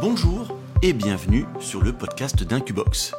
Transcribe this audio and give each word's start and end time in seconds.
Bonjour 0.00 0.46
et 0.80 0.92
bienvenue 0.92 1.44
sur 1.58 1.82
le 1.82 1.92
podcast 1.92 2.44
d'Incubox. 2.44 3.16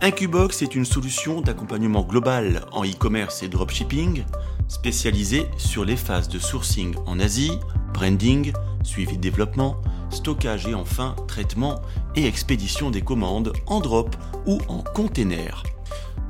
Incubox 0.00 0.62
est 0.62 0.74
une 0.74 0.86
solution 0.86 1.42
d'accompagnement 1.42 2.02
global 2.02 2.64
en 2.72 2.82
e-commerce 2.82 3.42
et 3.42 3.48
dropshipping 3.48 4.24
spécialisée 4.68 5.44
sur 5.58 5.84
les 5.84 5.96
phases 5.96 6.30
de 6.30 6.38
sourcing 6.38 6.94
en 7.04 7.20
Asie, 7.20 7.58
branding, 7.92 8.54
suivi 8.82 9.18
de 9.18 9.20
développement, 9.20 9.76
stockage 10.08 10.66
et 10.66 10.72
enfin 10.72 11.14
traitement 11.28 11.82
et 12.16 12.26
expédition 12.26 12.90
des 12.90 13.02
commandes 13.02 13.52
en 13.66 13.80
drop 13.80 14.16
ou 14.46 14.60
en 14.68 14.78
container. 14.78 15.62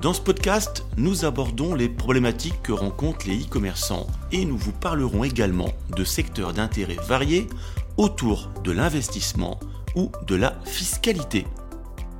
Dans 0.01 0.13
ce 0.13 0.21
podcast, 0.21 0.85
nous 0.97 1.25
abordons 1.25 1.77
les 1.77 1.89
problématiques 1.89 2.61
que 2.65 2.73
rencontrent 2.73 3.29
les 3.29 3.45
e-commerçants 3.45 4.09
et 4.33 4.45
nous 4.45 4.59
vous 4.59 4.73
parlerons 4.73 5.23
également 5.23 5.69
de 5.97 6.03
secteurs 6.03 6.53
d'intérêt 6.53 6.97
variés 7.07 7.47
autour 7.97 8.51
de 8.65 8.73
l'investissement 8.73 9.59
ou 9.95 10.11
de 10.27 10.35
la 10.35 10.59
fiscalité. 10.65 11.47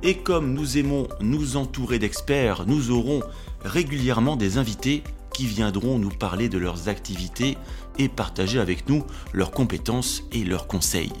Et 0.03 0.17
comme 0.17 0.53
nous 0.53 0.77
aimons 0.77 1.07
nous 1.21 1.55
entourer 1.55 1.97
d'experts, 1.99 2.65
nous 2.67 2.91
aurons 2.91 3.21
régulièrement 3.63 4.35
des 4.35 4.57
invités 4.57 5.03
qui 5.33 5.45
viendront 5.45 5.97
nous 5.97 6.09
parler 6.09 6.49
de 6.49 6.57
leurs 6.57 6.89
activités 6.89 7.57
et 7.97 8.09
partager 8.09 8.59
avec 8.59 8.87
nous 8.89 9.03
leurs 9.33 9.51
compétences 9.51 10.23
et 10.31 10.43
leurs 10.43 10.67
conseils. 10.67 11.13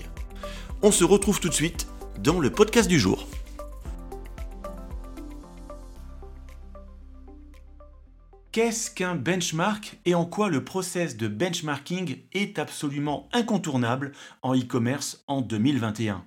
On 0.81 0.91
se 0.91 1.03
retrouve 1.03 1.39
tout 1.39 1.49
de 1.49 1.53
suite 1.53 1.87
dans 2.19 2.39
le 2.39 2.51
podcast 2.51 2.89
du 2.89 2.99
jour. 2.99 3.25
Qu'est-ce 8.53 8.91
qu'un 8.91 9.15
benchmark 9.15 9.97
et 10.05 10.13
en 10.13 10.25
quoi 10.25 10.47
le 10.47 10.63
process 10.63 11.17
de 11.17 11.27
benchmarking 11.27 12.17
est 12.33 12.59
absolument 12.59 13.27
incontournable 13.33 14.11
en 14.43 14.55
e-commerce 14.55 15.23
en 15.25 15.41
2021 15.41 16.23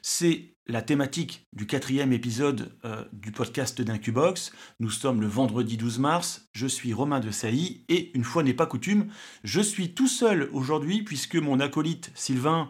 C'est 0.00 0.54
la 0.68 0.80
thématique 0.80 1.46
du 1.52 1.66
quatrième 1.66 2.12
épisode 2.12 2.72
euh, 2.84 3.04
du 3.12 3.32
podcast 3.32 3.82
d'Incubox. 3.82 4.52
Nous 4.78 4.90
sommes 4.90 5.20
le 5.20 5.26
vendredi 5.26 5.76
12 5.76 5.98
mars. 5.98 6.48
Je 6.52 6.68
suis 6.68 6.92
Romain 6.92 7.18
de 7.18 7.32
Sailly 7.32 7.84
et 7.88 8.16
une 8.16 8.24
fois 8.24 8.44
n'est 8.44 8.54
pas 8.54 8.66
coutume, 8.66 9.08
je 9.42 9.60
suis 9.60 9.92
tout 9.92 10.08
seul 10.08 10.48
aujourd'hui 10.52 11.02
puisque 11.02 11.36
mon 11.36 11.58
acolyte 11.58 12.12
Sylvain, 12.14 12.68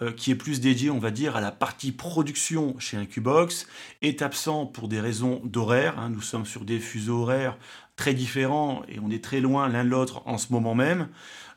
euh, 0.00 0.12
qui 0.12 0.30
est 0.30 0.36
plus 0.36 0.60
dédié, 0.60 0.90
on 0.90 0.98
va 0.98 1.10
dire, 1.10 1.36
à 1.36 1.42
la 1.42 1.52
partie 1.52 1.92
production 1.92 2.78
chez 2.78 2.96
Incubox, 2.96 3.66
est 4.00 4.22
absent 4.22 4.64
pour 4.64 4.88
des 4.88 5.00
raisons 5.00 5.42
d'horaire. 5.44 5.98
Hein. 5.98 6.10
Nous 6.10 6.22
sommes 6.22 6.46
sur 6.46 6.64
des 6.64 6.80
fuseaux 6.80 7.22
horaires 7.22 7.58
très 7.98 8.14
différents 8.14 8.82
et 8.88 8.98
on 9.00 9.10
est 9.10 9.22
très 9.22 9.40
loin 9.40 9.68
l'un 9.68 9.84
de 9.84 9.90
l'autre 9.90 10.22
en 10.24 10.38
ce 10.38 10.52
moment 10.52 10.74
même. 10.74 11.08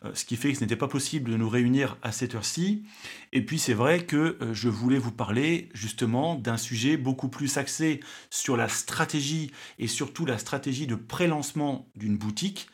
Euh, 0.04 0.10
ce 0.16 0.26
qui 0.26 0.36
fait 0.36 0.52
que 0.52 0.58
ce 0.58 0.64
n'était 0.64 0.76
pas 0.76 0.88
possible 0.88 1.30
de 1.30 1.38
nous 1.38 1.48
réunir 1.48 1.98
à 2.02 2.12
cette 2.12 2.34
heure-ci. 2.34 2.84
Et 3.32 3.46
puis 3.46 3.60
c'est 3.60 3.76
vrai 3.76 4.04
que 4.04 4.38
euh, 4.42 4.52
je 4.52 4.68
voulais 4.68 4.98
vous 4.98 5.12
parler 5.12 5.70
justement 5.76 6.34
d'un 6.34 6.58
sujet 6.58 6.98
beaucoup 6.98 7.30
plus 7.30 7.58
axé 7.58 8.00
sur 8.32 8.58
la 8.58 8.68
stratégie 8.68 9.52
et 9.78 9.88
surtout 9.88 10.26
la 10.26 10.40
stratégie 10.40 10.88
de 10.88 10.96
pré-lancement 10.96 11.88
d'une 11.96 12.18
boutique. 12.18 12.68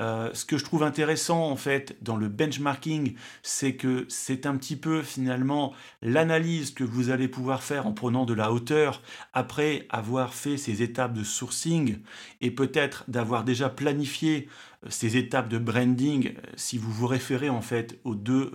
Euh, 0.00 0.30
ce 0.34 0.44
que 0.44 0.58
je 0.58 0.64
trouve 0.64 0.82
intéressant 0.82 1.50
en 1.50 1.56
fait 1.56 1.96
dans 2.02 2.16
le 2.16 2.28
benchmarking, 2.28 3.14
c'est 3.42 3.76
que 3.76 4.06
c'est 4.08 4.46
un 4.46 4.56
petit 4.56 4.76
peu 4.76 5.02
finalement 5.02 5.72
l'analyse 6.02 6.72
que 6.72 6.82
vous 6.82 7.10
allez 7.10 7.28
pouvoir 7.28 7.62
faire 7.62 7.86
en 7.86 7.92
prenant 7.92 8.24
de 8.24 8.34
la 8.34 8.52
hauteur 8.52 9.02
après 9.32 9.86
avoir 9.90 10.34
fait 10.34 10.56
ces 10.56 10.82
étapes 10.82 11.12
de 11.12 11.22
sourcing 11.22 11.98
et 12.40 12.50
peut-être 12.50 13.04
d'avoir 13.06 13.44
déjà 13.44 13.68
planifié 13.68 14.48
euh, 14.84 14.88
ces 14.90 15.16
étapes 15.16 15.48
de 15.48 15.58
branding, 15.58 16.28
euh, 16.28 16.40
si 16.56 16.76
vous 16.76 16.90
vous 16.90 17.06
référez 17.06 17.48
en 17.48 17.60
fait 17.60 18.00
aux 18.02 18.16
deux 18.16 18.52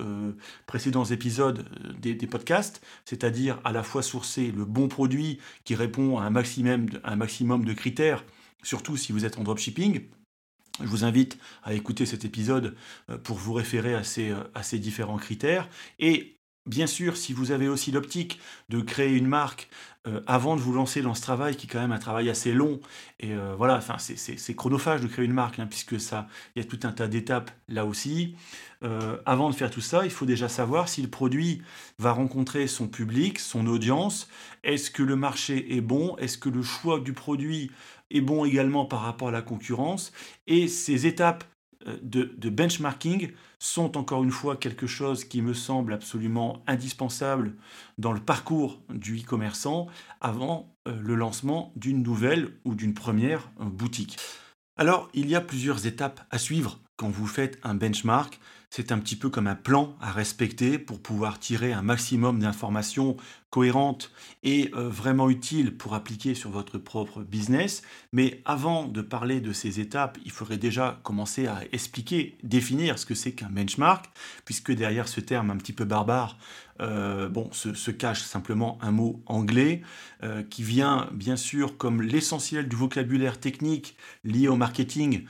précédents 0.65 1.05
épisodes 1.05 1.65
des, 1.99 2.15
podcasts, 2.27 2.81
c'est-à-dire 3.05 3.59
à 3.63 3.71
la 3.71 3.83
fois 3.83 4.01
sourcer 4.01 4.51
le 4.51 4.65
bon 4.65 4.87
produit 4.87 5.39
qui 5.63 5.75
répond 5.75 6.17
à 6.17 6.23
un 6.23 6.29
maximum 6.29 6.87
un 7.03 7.15
maximum 7.15 7.63
de 7.65 7.73
critères, 7.73 8.25
surtout 8.61 8.97
si 8.97 9.11
vous 9.11 9.25
êtes 9.25 9.37
en 9.37 9.43
dropshipping, 9.43 10.01
je 10.81 10.87
vous 10.87 11.03
invite 11.03 11.37
à 11.63 11.73
écouter 11.73 12.05
cet 12.05 12.25
épisode 12.25 12.75
euh, 13.09 13.17
pour 13.17 13.37
vous 13.37 13.53
référer 13.53 13.93
euh, 13.95 14.43
à 14.53 14.63
ces 14.63 14.79
différents 14.79 15.17
critères. 15.17 15.67
Et 15.99 16.37
bien 16.65 16.87
sûr, 16.87 17.17
si 17.17 17.33
vous 17.33 17.51
avez 17.51 17.67
aussi 17.67 17.91
l'optique 17.91 18.39
de 18.69 18.81
créer 18.81 19.15
une 19.15 19.27
marque 19.27 19.69
euh, 20.07 20.21
avant 20.27 20.55
de 20.55 20.61
vous 20.61 20.73
lancer 20.73 21.01
dans 21.01 21.13
ce 21.13 21.21
travail, 21.21 21.55
qui 21.55 21.67
est 21.67 21.69
quand 21.69 21.79
même 21.79 21.91
un 21.91 21.99
travail 21.99 22.29
assez 22.29 22.53
long, 22.53 22.79
et 23.19 23.33
voilà, 23.57 23.75
enfin, 23.77 23.97
c'est 23.97 24.55
chronophage 24.55 25.01
de 25.01 25.07
créer 25.07 25.25
une 25.25 25.33
marque, 25.33 25.59
hein, 25.59 25.67
puisque 25.67 25.99
ça, 25.99 26.27
il 26.55 26.63
y 26.63 26.65
a 26.65 26.67
tout 26.67 26.79
un 26.83 26.91
tas 26.91 27.07
d'étapes 27.07 27.51
là 27.67 27.85
aussi. 27.85 28.35
avant 29.25 29.49
de 29.49 29.55
faire 29.55 29.69
tout 29.69 29.81
ça, 29.81 30.05
il 30.05 30.11
faut 30.11 30.25
déjà 30.25 30.47
savoir 30.47 30.87
si 30.87 31.01
le 31.01 31.09
produit 31.09 31.61
va 31.97 32.11
rencontrer 32.13 32.67
son 32.67 32.87
public, 32.87 33.39
son 33.39 33.67
audience. 33.67 34.29
Est-ce 34.63 34.89
que 34.89 35.03
le 35.03 35.15
marché 35.17 35.75
est 35.75 35.81
bon? 35.81 36.15
Est-ce 36.17 36.37
que 36.37 36.49
le 36.49 36.63
choix 36.63 36.99
du 36.99 37.13
produit 37.13 37.71
est 38.09 38.21
bon 38.21 38.45
également 38.45 38.85
par 38.85 39.01
rapport 39.01 39.27
à 39.27 39.31
la 39.31 39.41
concurrence? 39.41 40.13
Et 40.47 40.67
ces 40.69 41.07
étapes 41.07 41.43
euh, 41.87 41.97
de, 42.01 42.49
benchmarking 42.49 43.31
sont 43.59 43.97
encore 43.97 44.23
une 44.23 44.31
fois 44.31 44.57
quelque 44.57 44.87
chose 44.87 45.23
qui 45.23 45.41
me 45.41 45.53
semble 45.53 45.93
absolument 45.93 46.63
indispensable 46.67 47.53
dans 47.97 48.11
le 48.11 48.19
parcours 48.19 48.81
du 48.89 49.19
e-commerçant 49.19 49.87
avant 50.21 50.75
euh, 50.87 50.99
le 51.01 51.15
lancement 51.15 51.71
d'une 51.75 52.03
nouvelle 52.03 52.53
ou 52.65 52.75
d'une 52.75 52.93
première 52.93 53.51
boutique. 53.59 54.17
Alors, 54.77 55.09
il 55.13 55.29
y 55.29 55.35
a 55.35 55.41
plusieurs 55.41 55.85
étapes 55.85 56.21
à 56.31 56.37
suivre 56.37 56.79
quand 56.99 57.09
vous 57.09 57.27
faites 57.27 57.57
un 57.63 57.75
benchmark. 57.75 58.41
C'est 58.69 58.91
un 58.91 58.99
petit 58.99 59.15
peu 59.15 59.29
comme 59.29 59.47
un 59.47 59.55
plan 59.55 59.95
à 60.01 60.11
respecter 60.11 60.77
pour 60.77 61.01
pouvoir 61.01 61.39
tirer 61.39 61.71
un 61.71 61.81
maximum 61.81 62.39
d'informations 62.39 63.15
cohérentes 63.49 64.11
et 64.43 64.69
euh, 64.75 64.89
vraiment 64.89 65.29
utiles 65.29 65.75
pour 65.75 65.95
appliquer 65.95 66.35
sur 66.35 66.51
votre 66.51 66.77
propre 66.77 67.21
business. 67.21 67.81
Mais 68.11 68.41
avant 68.45 68.85
de 68.85 69.01
parler 69.01 69.39
de 69.39 69.53
ces 69.53 69.79
étapes, 69.79 70.19
il 70.25 70.29
faudrait 70.29 70.57
déjà 70.57 70.99
commencer 71.01 71.47
à 71.47 71.61
expliquer, 71.71 72.37
définir 72.43 72.99
ce 72.99 73.07
que 73.07 73.15
c'est 73.15 73.31
qu'un 73.31 73.49
benchmark, 73.49 74.05
puisque 74.45 74.73
derrière 74.73 75.07
ce 75.07 75.21
terme 75.21 75.49
un 75.49 75.57
petit 75.57 75.73
peu 75.73 75.85
barbare, 75.85 76.37
euh, 76.81 77.29
bon, 77.29 77.49
se, 77.51 77.91
cache 77.91 78.21
simplement 78.21 78.77
un 78.81 78.91
mot 78.91 79.21
anglais 79.25 79.81
euh, 80.23 80.43
qui 80.43 80.63
vient 80.63 81.09
bien 81.11 81.35
sûr 81.35 81.77
comme 81.77 82.01
l'essentiel 82.01 82.67
du 82.67 82.75
vocabulaire 82.75 83.39
technique 83.39 83.95
lié 84.23 84.47
au 84.47 84.55
marketing 84.55 85.25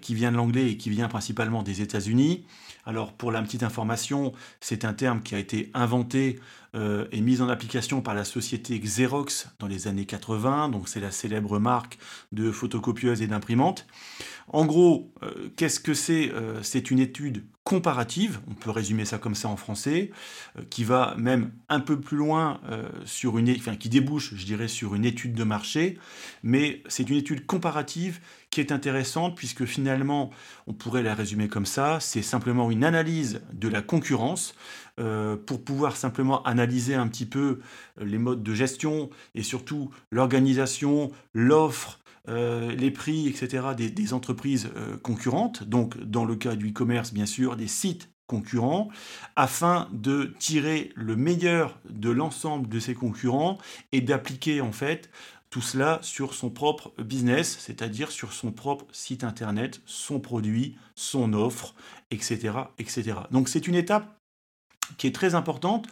qui 0.00 0.14
vient 0.14 0.32
de 0.32 0.36
l'anglais 0.36 0.70
et 0.70 0.76
qui 0.76 0.90
vient 0.90 1.08
principalement 1.08 1.62
des 1.62 1.82
États-Unis. 1.82 2.44
Alors 2.86 3.12
pour 3.12 3.32
la 3.32 3.42
petite 3.42 3.62
information, 3.62 4.32
c'est 4.60 4.84
un 4.84 4.94
terme 4.94 5.22
qui 5.22 5.34
a 5.34 5.38
été 5.38 5.70
inventé 5.74 6.38
euh, 6.74 7.06
et 7.12 7.20
mis 7.20 7.40
en 7.40 7.48
application 7.48 8.00
par 8.00 8.14
la 8.14 8.24
société 8.24 8.78
Xerox 8.78 9.48
dans 9.60 9.68
les 9.68 9.86
années 9.86 10.06
80, 10.06 10.70
donc 10.70 10.88
c'est 10.88 11.00
la 11.00 11.12
célèbre 11.12 11.58
marque 11.58 11.98
de 12.32 12.50
photocopieuses 12.50 13.22
et 13.22 13.28
d'imprimantes. 13.28 13.86
En 14.48 14.66
gros, 14.66 15.12
euh, 15.22 15.50
qu'est-ce 15.56 15.80
que 15.80 15.94
c'est 15.94 16.30
euh, 16.32 16.62
C'est 16.62 16.90
une 16.90 16.98
étude 16.98 17.44
comparative, 17.62 18.40
on 18.50 18.54
peut 18.54 18.70
résumer 18.70 19.04
ça 19.06 19.18
comme 19.18 19.34
ça 19.34 19.48
en 19.48 19.56
français, 19.56 20.10
qui 20.68 20.84
va 20.84 21.14
même 21.16 21.50
un 21.70 21.80
peu 21.80 21.98
plus 21.98 22.18
loin 22.18 22.60
sur 23.06 23.40
qui 23.80 23.88
débouche, 23.88 24.34
je 24.34 24.44
dirais, 24.44 24.68
sur 24.68 24.94
une 24.94 25.06
étude 25.06 25.32
de 25.32 25.44
marché, 25.44 25.98
mais 26.42 26.82
c'est 26.88 27.08
une 27.08 27.16
étude 27.16 27.46
comparative 27.46 28.20
qui 28.50 28.60
est 28.60 28.70
intéressante 28.70 29.34
puisque 29.34 29.64
finalement, 29.64 30.28
on 30.66 30.74
pourrait 30.74 31.02
la 31.02 31.14
résumer 31.14 31.48
comme 31.48 31.64
ça, 31.64 32.00
c'est 32.00 32.20
simplement 32.20 32.70
une 32.70 32.84
analyse 32.84 33.40
de 33.54 33.68
la 33.68 33.80
concurrence 33.80 34.54
euh, 35.00 35.36
pour 35.36 35.64
pouvoir 35.64 35.96
simplement 35.96 36.40
analyser 36.44 36.94
un 36.94 37.08
petit 37.08 37.26
peu 37.26 37.58
euh, 38.00 38.04
les 38.04 38.18
modes 38.18 38.44
de 38.44 38.54
gestion 38.54 39.10
et 39.34 39.42
surtout 39.42 39.90
l'organisation, 40.12 41.10
l'offre, 41.32 41.98
euh, 42.28 42.72
les 42.76 42.92
prix, 42.92 43.26
etc. 43.26 43.74
des, 43.76 44.12
entreprises 44.12 44.70
concurrentes, 45.02 45.64
donc 45.64 45.98
dans 45.98 46.24
le 46.24 46.36
cas 46.36 46.54
du 46.54 46.70
e-commerce, 46.70 47.12
bien 47.12 47.26
sûr, 47.26 47.56
des 47.56 47.66
sites 47.66 48.08
concurrents, 48.28 48.88
afin 49.34 49.88
de 49.92 50.32
tirer 50.38 50.92
le 50.94 51.16
meilleur 51.16 51.80
de 51.90 52.10
l'ensemble 52.10 52.68
de 52.68 52.78
ces 52.78 52.94
concurrents 52.94 53.58
et 53.90 54.00
d'appliquer 54.00 54.60
en 54.60 54.72
fait 54.72 55.10
tout 55.50 55.60
cela 55.60 55.98
sur 56.02 56.34
son 56.34 56.50
propre 56.50 56.92
business, 57.02 57.58
c'est-à-dire 57.60 58.12
sur 58.12 58.32
son 58.32 58.52
propre 58.52 58.86
site 58.92 59.24
internet, 59.24 59.80
son 59.86 60.20
produit, 60.20 60.76
son 60.94 61.32
offre, 61.32 61.74
etc. 62.12 62.52
etc. 62.78 63.14
Donc 63.32 63.48
c'est 63.48 63.66
une 63.66 63.74
étape 63.74 64.20
qui 64.98 65.06
est 65.06 65.14
très 65.14 65.34
importante. 65.34 65.86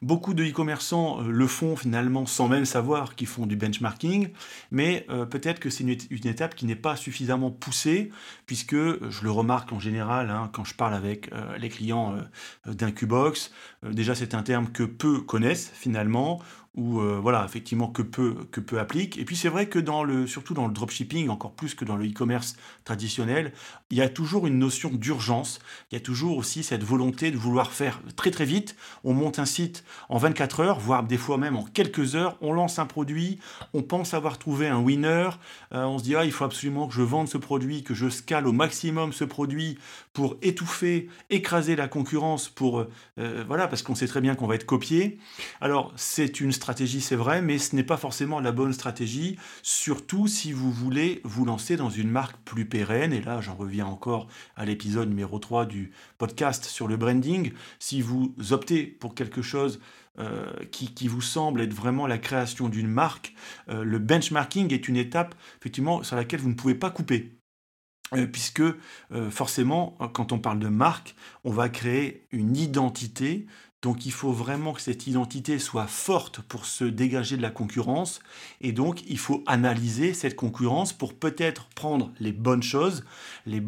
Beaucoup 0.00 0.32
de 0.32 0.44
e-commerçants 0.44 1.20
euh, 1.20 1.28
le 1.28 1.46
font 1.48 1.74
finalement 1.74 2.24
sans 2.24 2.46
même 2.46 2.64
savoir 2.64 3.16
qu'ils 3.16 3.26
font 3.26 3.46
du 3.46 3.56
benchmarking, 3.56 4.28
mais 4.70 5.04
euh, 5.10 5.26
peut-être 5.26 5.58
que 5.58 5.70
c'est 5.70 5.82
une, 5.82 5.90
étape 5.90 6.54
qui 6.54 6.66
n'est 6.66 6.76
pas 6.76 6.94
suffisamment 6.94 7.50
poussée, 7.50 8.10
puisque 8.46 8.74
euh, 8.74 9.00
je 9.10 9.24
le 9.24 9.30
remarque 9.32 9.72
en 9.72 9.80
général 9.80 10.30
hein, 10.30 10.50
quand 10.52 10.64
je 10.64 10.74
parle 10.74 10.94
avec 10.94 11.30
les 11.58 11.68
clients 11.68 12.16
d'Incubox, 12.66 13.52
déjà 13.82 14.14
c'est 14.14 14.34
un 14.34 14.42
terme 14.42 14.68
que 14.70 14.82
peu 14.82 15.20
connaissent 15.20 15.70
finalement, 15.74 16.40
ou 16.74 17.00
voilà, 17.00 17.44
effectivement, 17.44 17.88
que 17.88 18.02
peu, 18.02 18.36
que 18.52 18.60
peu. 18.60 18.78
Et 18.78 19.24
puis 19.24 19.36
c'est 19.36 19.48
vrai 19.48 19.68
que 19.68 19.78
dans 19.78 20.04
le, 20.04 20.26
surtout 20.26 20.54
dans 20.54 20.66
le 20.66 20.72
dropshipping, 20.72 21.28
encore 21.28 21.52
plus 21.52 21.74
que 21.74 21.84
dans 21.84 21.96
le 21.96 22.06
e-commerce 22.06 22.56
traditionnel, 22.84 23.52
il 23.90 23.96
y 23.96 24.02
a 24.02 24.08
toujours 24.08 24.46
une 24.46 24.58
notion 24.58 24.90
d'urgence. 24.90 25.58
Il 25.90 25.94
y 25.94 25.98
a 25.98 26.00
toujours 26.00 26.36
aussi 26.36 26.62
cette 26.62 26.84
volonté 26.84 27.30
de 27.30 27.36
vouloir 27.36 27.72
faire 27.72 28.00
très 28.16 28.30
très 28.30 28.44
vite. 28.44 28.76
On 29.02 29.12
monte 29.12 29.38
un 29.38 29.46
site 29.46 29.84
en 30.08 30.18
24 30.18 30.60
heures, 30.60 30.78
voire 30.78 31.02
des 31.02 31.16
fois 31.16 31.38
même 31.38 31.56
en 31.56 31.64
quelques 31.64 32.14
heures. 32.14 32.36
On 32.40 32.52
lance 32.52 32.78
un 32.78 32.86
produit, 32.86 33.38
on 33.74 33.82
pense 33.82 34.14
avoir 34.14 34.38
trouvé 34.38 34.68
un 34.68 34.78
winner. 34.78 35.30
Euh, 35.72 35.84
on 35.84 35.98
se 35.98 36.04
dit, 36.04 36.16
ah, 36.16 36.24
il 36.24 36.32
faut 36.32 36.44
absolument 36.44 36.88
que 36.88 36.94
je 36.94 37.02
vende 37.02 37.28
ce 37.28 37.38
produit, 37.38 37.82
que 37.82 37.94
je 37.94 38.08
scale 38.08 38.46
au 38.46 38.52
maximum 38.52 39.12
ce 39.12 39.24
produit 39.24 39.78
pour 40.12 40.36
étouffer, 40.42 41.08
écraser 41.30 41.76
la 41.76 41.88
concurrence, 41.88 42.48
pour, 42.48 42.86
euh, 43.18 43.44
voilà, 43.46 43.68
parce 43.68 43.82
qu'on 43.82 43.94
sait 43.94 44.08
très 44.08 44.20
bien 44.20 44.34
qu'on 44.34 44.46
va 44.46 44.54
être 44.54 44.66
copié. 44.66 45.18
Alors 45.60 45.92
c'est 45.96 46.40
une 46.40 46.52
stratégie, 46.52 47.00
c'est 47.00 47.16
vrai, 47.16 47.42
mais 47.42 47.58
ce 47.58 47.76
n'est 47.76 47.82
pas 47.82 47.96
forcément 47.96 48.40
la 48.40 48.52
bonne 48.52 48.72
stratégie, 48.72 49.38
surtout 49.62 50.26
si 50.26 50.52
vous 50.52 50.72
voulez 50.72 51.20
vous 51.24 51.44
lancer 51.44 51.76
dans 51.76 51.90
une 51.90 52.10
marque 52.10 52.36
plus 52.44 52.64
pérenne. 52.64 53.12
Et 53.12 53.20
là, 53.20 53.40
j'en 53.40 53.54
reviens 53.54 53.86
encore 53.86 54.26
à 54.56 54.64
l'épisode 54.64 55.08
numéro 55.08 55.38
3 55.38 55.66
du 55.66 55.92
podcast 56.18 56.64
sur 56.64 56.88
le 56.88 56.96
branding. 56.96 57.52
Si 57.78 58.02
vous 58.02 58.34
optez 58.50 58.84
pour 58.84 59.14
quelque 59.14 59.42
chose 59.42 59.77
euh, 60.18 60.50
qui, 60.72 61.06
vous 61.06 61.20
semble 61.20 61.60
être 61.60 61.72
vraiment 61.72 62.06
la 62.06 62.18
création 62.18 62.68
d'une 62.68 62.88
marque, 62.88 63.34
euh, 63.68 63.84
le 63.84 63.98
benchmarking 63.98 64.72
est 64.72 64.88
une 64.88 64.96
étape 64.96 65.34
effectivement 65.60 66.02
sur 66.02 66.16
laquelle 66.16 66.40
vous 66.40 66.48
ne 66.48 66.54
pouvez 66.54 66.74
pas 66.74 66.90
couper. 66.90 67.38
Euh, 68.14 68.26
puisque 68.26 68.62
forcément, 69.30 69.98
quand 70.14 70.32
on 70.32 70.38
parle 70.38 70.58
de 70.58 70.68
marque, 70.68 71.14
on 71.44 71.50
va 71.50 71.68
créer 71.68 72.26
une 72.32 72.56
identité 72.56 73.46
donc 73.82 74.06
il 74.06 74.12
faut 74.12 74.32
vraiment 74.32 74.72
que 74.72 74.80
cette 74.80 75.06
identité 75.06 75.58
soit 75.60 75.86
forte 75.86 76.40
pour 76.40 76.66
se 76.66 76.84
dégager 76.84 77.36
de 77.36 77.42
la 77.42 77.50
concurrence. 77.50 78.20
Et 78.60 78.72
donc 78.72 79.02
il 79.08 79.18
faut 79.18 79.44
analyser 79.46 80.14
cette 80.14 80.34
concurrence 80.34 80.92
pour 80.92 81.14
peut-être 81.14 81.68
prendre 81.76 82.12
les 82.18 82.32
bonnes 82.32 82.62
choses, 82.62 83.04
les, 83.46 83.62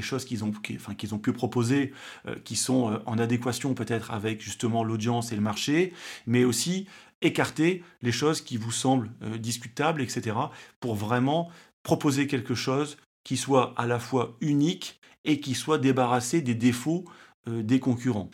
choses 0.00 0.24
qu'ils 0.24 0.42
ont, 0.44 0.50
pu 0.50 1.32
proposer, 1.32 1.92
euh, 2.26 2.34
qui 2.44 2.56
sont 2.56 2.90
euh, 2.90 2.98
en 3.06 3.18
adéquation 3.18 3.74
peut-être 3.74 4.10
avec 4.10 4.40
justement 4.40 4.82
l'audience 4.82 5.30
et 5.30 5.36
le 5.36 5.42
marché, 5.42 5.92
mais 6.26 6.42
aussi 6.44 6.86
écarter 7.20 7.84
les 8.02 8.12
choses 8.12 8.40
qui 8.40 8.56
vous 8.56 8.72
semblent 8.72 9.12
euh, 9.22 9.38
discutables, 9.38 10.02
etc. 10.02 10.36
pour 10.80 10.96
vraiment 10.96 11.48
proposer 11.84 12.26
quelque 12.26 12.56
chose 12.56 12.96
qui 13.22 13.36
soit 13.36 13.72
à 13.76 13.86
la 13.86 14.00
fois 14.00 14.36
unique 14.40 15.00
et 15.24 15.38
qui 15.38 15.54
soit 15.54 15.78
débarrassé 15.78 16.42
des 16.42 16.56
défauts 16.56 17.04
des 17.46 17.80
concurrents. 17.80 18.30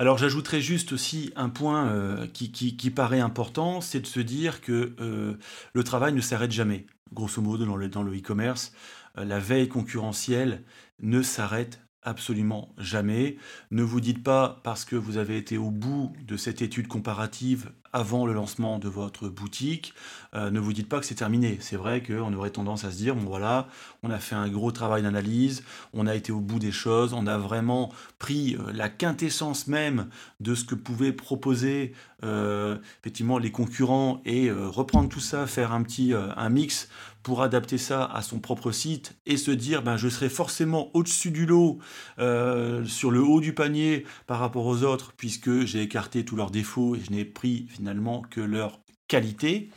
Alors 0.00 0.16
j'ajouterais 0.16 0.62
juste 0.62 0.92
aussi 0.92 1.30
un 1.36 1.50
point 1.50 1.88
euh, 1.88 2.26
qui, 2.26 2.90
paraît 2.90 3.20
important, 3.20 3.82
c'est 3.82 4.00
de 4.00 4.06
se 4.06 4.20
dire 4.20 4.62
que 4.62 4.94
euh, 4.98 5.34
le 5.74 5.84
travail 5.84 6.14
ne 6.14 6.22
s'arrête 6.22 6.52
jamais. 6.52 6.86
Grosso 7.12 7.42
modo, 7.42 7.66
dans 7.66 8.02
le 8.02 8.16
e-commerce, 8.16 8.72
euh, 9.18 9.26
la 9.26 9.38
veille 9.38 9.68
concurrentielle 9.68 10.62
ne 11.00 11.20
s'arrête 11.20 11.82
absolument 12.02 12.74
jamais. 12.78 13.36
Ne 13.70 13.82
vous 13.82 14.00
dites 14.00 14.22
pas 14.22 14.62
parce 14.64 14.86
que 14.86 14.96
vous 14.96 15.18
avez 15.18 15.36
été 15.36 15.58
au 15.58 15.70
bout 15.70 16.14
de 16.26 16.38
cette 16.38 16.62
étude 16.62 16.88
comparative 16.88 17.70
avant 17.92 18.26
le 18.26 18.32
lancement 18.32 18.78
de 18.78 18.88
votre 18.88 19.28
boutique, 19.28 19.94
euh, 20.34 20.50
ne 20.50 20.60
vous 20.60 20.72
dites 20.72 20.88
pas 20.88 21.00
que 21.00 21.06
c'est 21.06 21.16
terminé. 21.16 21.58
C'est 21.60 21.76
vrai 21.76 22.02
qu'on 22.02 22.32
aurait 22.34 22.50
tendance 22.50 22.84
à 22.84 22.92
se 22.92 22.96
dire, 22.96 23.16
bon 23.16 23.28
voilà, 23.28 23.66
on 24.02 24.10
a 24.10 24.18
fait 24.18 24.36
un 24.36 24.48
gros 24.48 24.70
travail 24.70 25.02
d'analyse, 25.02 25.64
on 25.92 26.06
a 26.06 26.14
été 26.14 26.30
au 26.30 26.40
bout 26.40 26.58
des 26.58 26.72
choses, 26.72 27.12
on 27.12 27.26
a 27.26 27.36
vraiment 27.36 27.92
pris 28.18 28.54
euh, 28.54 28.72
la 28.72 28.88
quintessence 28.88 29.66
même 29.66 30.08
de 30.38 30.54
ce 30.54 30.64
que 30.64 30.74
pouvaient 30.74 31.12
proposer 31.12 31.92
euh, 32.22 32.78
effectivement 33.00 33.38
les 33.38 33.50
concurrents 33.50 34.20
et 34.24 34.50
reprendre 34.50 35.08
tout 35.08 35.20
ça, 35.20 35.46
faire 35.46 35.72
un 35.72 35.82
petit 35.82 36.12
un 36.14 36.48
mix 36.50 36.88
pour 37.22 37.42
adapter 37.42 37.78
ça 37.78 38.04
à 38.04 38.22
son 38.22 38.40
propre 38.40 38.72
site 38.72 39.16
et 39.26 39.36
se 39.36 39.50
dire 39.50 39.82
ben, 39.82 39.96
je 39.96 40.08
serai 40.08 40.28
forcément 40.28 40.90
au-dessus 40.94 41.30
du 41.30 41.46
lot, 41.46 41.78
sur 42.18 43.10
le 43.10 43.22
haut 43.22 43.40
du 43.40 43.54
panier 43.54 44.04
par 44.26 44.38
rapport 44.38 44.66
aux 44.66 44.82
autres, 44.82 45.12
puisque 45.16 45.64
j'ai 45.64 45.82
écarté 45.82 46.24
tous 46.24 46.36
leurs 46.36 46.50
défauts 46.50 46.94
et 46.94 47.00
je 47.00 47.10
n'ai 47.10 47.24
pris 47.24 47.66
finalement 47.80 48.20
que 48.28 48.42
leur 48.42 48.78
qualité. 49.08 49.70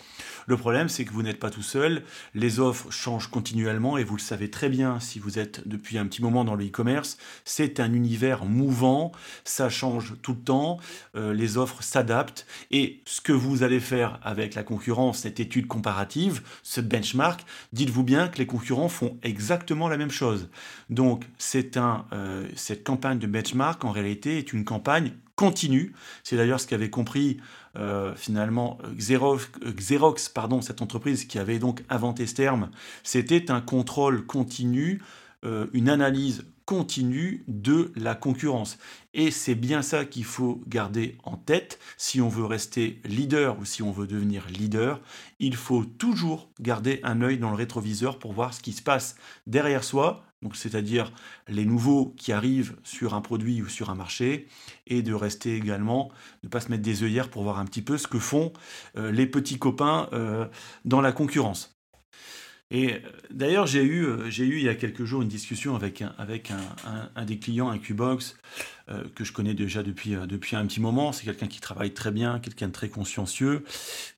Le 0.45 0.57
problème, 0.57 0.89
c'est 0.89 1.05
que 1.05 1.13
vous 1.13 1.23
n'êtes 1.23 1.39
pas 1.39 1.50
tout 1.50 1.63
seul. 1.63 2.03
Les 2.35 2.59
offres 2.59 2.91
changent 2.91 3.27
continuellement 3.27 3.97
et 3.97 4.03
vous 4.03 4.17
le 4.17 4.21
savez 4.21 4.51
très 4.51 4.67
bien 4.67 5.00
si 5.00 5.19
vous 5.19 5.39
êtes 5.39 5.65
depuis 5.65 5.97
un 5.97 6.05
petit 6.05 6.21
moment 6.21 6.44
dans 6.44 6.53
le 6.53 6.65
e-commerce. 6.65 7.17
C'est 7.45 7.79
un 7.79 7.94
univers 7.94 8.44
mouvant, 8.44 9.13
ça 9.45 9.69
change 9.69 10.15
tout 10.21 10.33
le 10.33 10.41
temps, 10.41 10.79
euh, 11.15 11.33
les 11.33 11.57
offres 11.57 11.81
s'adaptent 11.81 12.45
et 12.71 13.01
ce 13.05 13.21
que 13.21 13.31
vous 13.31 13.63
allez 13.63 13.79
faire 13.79 14.19
avec 14.21 14.53
la 14.53 14.63
concurrence, 14.63 15.19
cette 15.19 15.39
étude 15.39 15.65
comparative, 15.65 16.41
ce 16.61 16.81
benchmark, 16.81 17.45
dites-vous 17.71 18.03
bien 18.03 18.27
que 18.27 18.38
les 18.38 18.45
concurrents 18.45 18.89
font 18.89 19.17
exactement 19.23 19.88
la 19.88 19.95
même 19.95 20.11
chose. 20.11 20.50
Donc, 20.89 21.23
c'est 21.38 21.77
un, 21.77 22.05
euh, 22.11 22.45
cette 22.57 22.83
campagne 22.83 23.17
de 23.17 23.27
benchmark, 23.27 23.83
en 23.85 23.91
réalité, 23.91 24.38
est 24.38 24.51
une 24.51 24.65
campagne 24.65 25.13
continue. 25.35 25.94
C'est 26.23 26.38
d'ailleurs 26.38 26.59
ce 26.59 26.67
qu'avait 26.67 26.89
compris 26.89 27.39
euh, 27.75 28.14
finalement 28.16 28.78
Xerox, 28.96 29.50
Xerox, 29.66 30.30
pardon, 30.30 30.62
cette 30.62 30.81
entreprise 30.81 31.25
qui 31.25 31.40
avait 31.40 31.60
donc 31.60 31.84
inventé 31.90 32.28
ce 32.28 32.36
terme. 32.36 32.70
C'était 33.04 33.50
un 33.50 33.62
contrôle 33.62 34.25
continu, 34.25 35.02
euh, 35.44 35.68
une 35.74 35.90
analyse 35.90 36.46
continue 36.66 37.44
de 37.48 37.92
la 37.96 38.16
concurrence. 38.16 38.78
Et 39.14 39.31
c'est 39.31 39.56
bien 39.56 39.81
ça 39.81 40.06
qu'il 40.06 40.24
faut 40.24 40.62
garder 40.68 41.18
en 41.24 41.36
tête 41.36 41.80
si 41.98 42.22
on 42.22 42.30
veut 42.30 42.46
rester 42.46 43.02
leader 43.06 43.60
ou 43.60 43.66
si 43.66 43.84
on 43.84 43.92
veut 43.92 44.08
devenir 44.08 44.48
leader. 44.48 45.02
Il 45.40 45.56
faut 45.56 45.84
toujours 45.84 46.50
garder 46.62 47.00
un 47.04 47.22
œil 47.22 47.38
dans 47.38 47.50
le 47.50 47.56
rétroviseur 47.56 48.18
pour 48.20 48.34
voir 48.34 48.54
ce 48.54 48.62
qui 48.62 48.72
se 48.72 48.81
passe 48.81 49.16
derrière 49.46 49.84
soi, 49.84 50.24
c'est-à-dire 50.54 51.12
les 51.48 51.66
nouveaux 51.66 52.13
qui 52.18 52.31
arrivent 52.31 52.75
sur 52.84 53.13
un 53.13 53.22
produit 53.22 53.62
ou 53.62 53.68
sur 53.68 53.90
un 53.90 53.95
marché, 53.95 54.48
et 54.88 55.01
de 55.01 55.13
rester 55.13 55.56
également, 55.56 56.12
ne 56.44 56.50
pas 56.50 56.60
se 56.60 56.69
mettre 56.69 56.84
des 56.84 57.04
œillères 57.04 57.30
pour 57.30 57.44
voir 57.44 57.60
un 57.60 57.66
petit 57.66 57.81
peu 57.81 57.98
ce 57.98 58.07
que 58.07 58.19
font 58.19 58.54
euh, 58.98 59.12
les 59.12 59.25
petits 59.25 59.60
copains 59.60 60.10
euh, 60.13 60.45
dans 60.86 61.01
la 61.01 61.12
concurrence. 61.12 61.73
Et 62.74 62.94
euh, 62.96 63.00
d'ailleurs, 63.30 63.68
j'ai 63.68 63.84
eu, 63.84 64.04
euh, 64.04 64.30
eu 64.30 64.58
il 64.58 64.64
y 64.64 64.70
a 64.70 64.74
quelques 64.74 65.06
jours 65.06 65.22
une 65.22 65.28
discussion 65.28 65.75
avec 65.75 66.02
un, 66.02 67.25
des 67.25 67.38
clients, 67.38 67.70
un 67.70 67.78
Qbox, 67.78 68.36
euh, 68.90 69.04
que 69.14 69.24
je 69.24 69.31
connais 69.31 69.54
déjà 69.54 69.84
depuis, 69.84 70.16
depuis 70.28 70.56
un 70.56 70.66
petit 70.66 70.81
moment. 70.81 71.12
C'est 71.12 71.24
quelqu'un 71.24 71.48
qui 71.48 71.62
travaille 71.62 71.94
très 71.94 72.12
bien, 72.12 72.40
quelqu'un 72.40 72.68
de 72.68 72.74
très 72.74 72.90
consciencieux, 72.90 73.64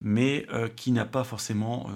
mais 0.02 0.48
qui 0.78 0.94
n'a 0.94 1.06
pas 1.06 1.26
forcément 1.26 1.90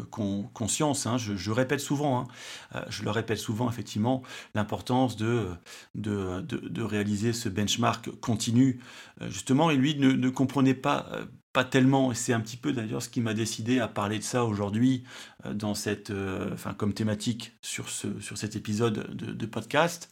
conscience. 0.54 1.06
Hein. 1.06 1.18
Je, 1.18 1.52
répète 1.52 1.80
souvent, 1.80 2.28
hein. 2.74 2.86
je 2.90 3.04
le 3.04 3.10
répète 3.10 3.40
souvent, 3.40 3.70
effectivement, 3.70 4.22
l'importance 4.54 5.16
de 5.16 5.48
de, 5.96 6.82
réaliser 6.82 7.32
ce 7.32 7.48
benchmark 7.48 8.10
continu. 8.20 8.80
justement, 9.22 9.72
et 9.72 9.78
lui 9.78 9.96
ne 9.96 10.30
comprenait 10.30 10.74
pas 10.74 11.10
pas 11.54 11.64
tellement, 11.64 12.12
et 12.12 12.16
c'est 12.16 12.34
un 12.34 12.40
petit 12.42 12.58
peu 12.58 12.74
d'ailleurs 12.74 13.02
ce 13.02 13.10
qui 13.10 13.22
m'a 13.22 13.34
décidé 13.34 13.80
à 13.80 13.88
parler 13.88 14.20
de 14.20 14.24
ça 14.24 14.46
aujourd'hui 14.46 15.04
euh, 15.46 15.54
dans 15.54 15.74
cette, 15.74 16.12
euh, 16.12 16.56
comme 16.78 16.94
thématique 16.94 17.58
sur 17.62 17.90
cet 17.90 18.56
épisode 18.56 19.16
de 19.16 19.46
podcast. 19.46 20.12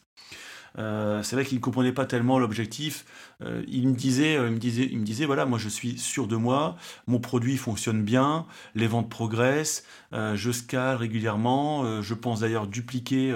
Euh, 0.78 1.22
c'est 1.22 1.36
vrai 1.36 1.44
qu'il 1.44 1.58
ne 1.58 1.62
comprenait 1.62 1.92
pas 1.92 2.06
tellement 2.06 2.38
l'objectif. 2.38 3.04
Euh, 3.42 3.62
il, 3.68 3.88
me 3.88 3.94
disait, 3.94 4.36
euh, 4.36 4.48
il, 4.48 4.54
me 4.54 4.58
disait, 4.58 4.88
il 4.90 4.98
me 4.98 5.04
disait, 5.04 5.24
voilà, 5.24 5.46
moi 5.46 5.58
je 5.58 5.68
suis 5.68 5.98
sûr 5.98 6.26
de 6.26 6.36
moi, 6.36 6.76
mon 7.06 7.20
produit 7.20 7.56
fonctionne 7.56 8.02
bien, 8.02 8.46
les 8.74 8.86
ventes 8.86 9.08
progressent, 9.08 9.84
je 10.12 10.50
scale 10.50 10.96
régulièrement, 10.96 12.02
je 12.02 12.14
pense 12.14 12.40
d'ailleurs 12.40 12.66
dupliquer 12.66 13.34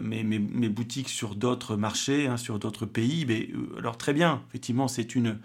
mes, 0.00 0.24
boutiques 0.68 1.08
sur 1.08 1.34
d'autres 1.34 1.76
marchés, 1.76 2.26
hein, 2.26 2.36
sur 2.36 2.58
d'autres 2.58 2.86
pays. 2.86 3.24
Mais, 3.26 3.48
alors 3.78 3.96
très 3.96 4.12
bien, 4.12 4.42
effectivement, 4.48 4.88
c'est 4.88 5.14
une, 5.14 5.38